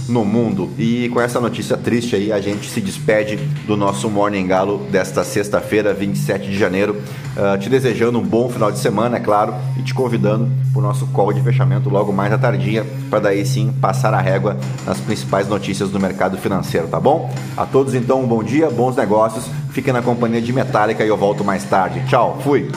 no 0.09 0.25
mundo. 0.25 0.71
E 0.79 1.09
com 1.11 1.21
essa 1.21 1.41
notícia 1.41 1.77
triste 1.77 2.17
aí, 2.17 2.33
a 2.33 2.41
gente 2.41 2.69
se 2.71 2.81
despede 2.81 3.37
do 3.67 3.77
nosso 3.77 4.09
Morning 4.09 4.47
Galo 4.47 4.79
desta 4.91 5.25
sexta-feira, 5.25 5.93
27 5.93 6.49
de 6.49 6.59
janeiro. 6.59 7.01
Uh, 7.37 7.59
te 7.59 7.69
desejando 7.69 8.19
um 8.19 8.23
bom 8.23 8.49
final 8.49 8.73
de 8.73 8.79
semana, 8.79 9.19
é 9.19 9.21
claro, 9.21 9.55
e 9.79 9.83
te 9.83 9.93
convidando 9.93 10.51
para 10.73 10.79
o 10.79 10.83
nosso 10.83 11.07
call 11.09 11.33
de 11.33 11.43
fechamento 11.43 11.91
logo 11.91 12.13
mais 12.13 12.33
à 12.33 12.39
tardinha, 12.39 12.85
para 13.11 13.19
daí 13.19 13.45
sim 13.45 13.73
passar 13.81 14.15
a 14.15 14.21
régua 14.21 14.57
nas 14.87 14.99
principais 15.01 15.47
notícias 15.47 15.91
do 15.91 16.01
mercado 16.01 16.39
financeiro, 16.39 16.89
tá 16.89 16.99
bom? 16.99 17.31
A 17.57 17.67
todos 17.67 17.95
então, 17.95 18.23
um 18.23 18.27
bom 18.27 18.43
dia, 18.43 18.71
bons 18.71 18.97
negócios, 18.97 19.45
fiquem 19.71 19.93
na 19.93 20.01
companhia 20.01 20.41
de 20.41 20.53
Metallica 20.53 21.05
e 21.05 21.09
eu 21.09 21.17
volto 21.17 21.45
mais 21.45 21.65
tarde. 21.65 22.03
Tchau, 22.09 22.39
fui! 22.43 22.71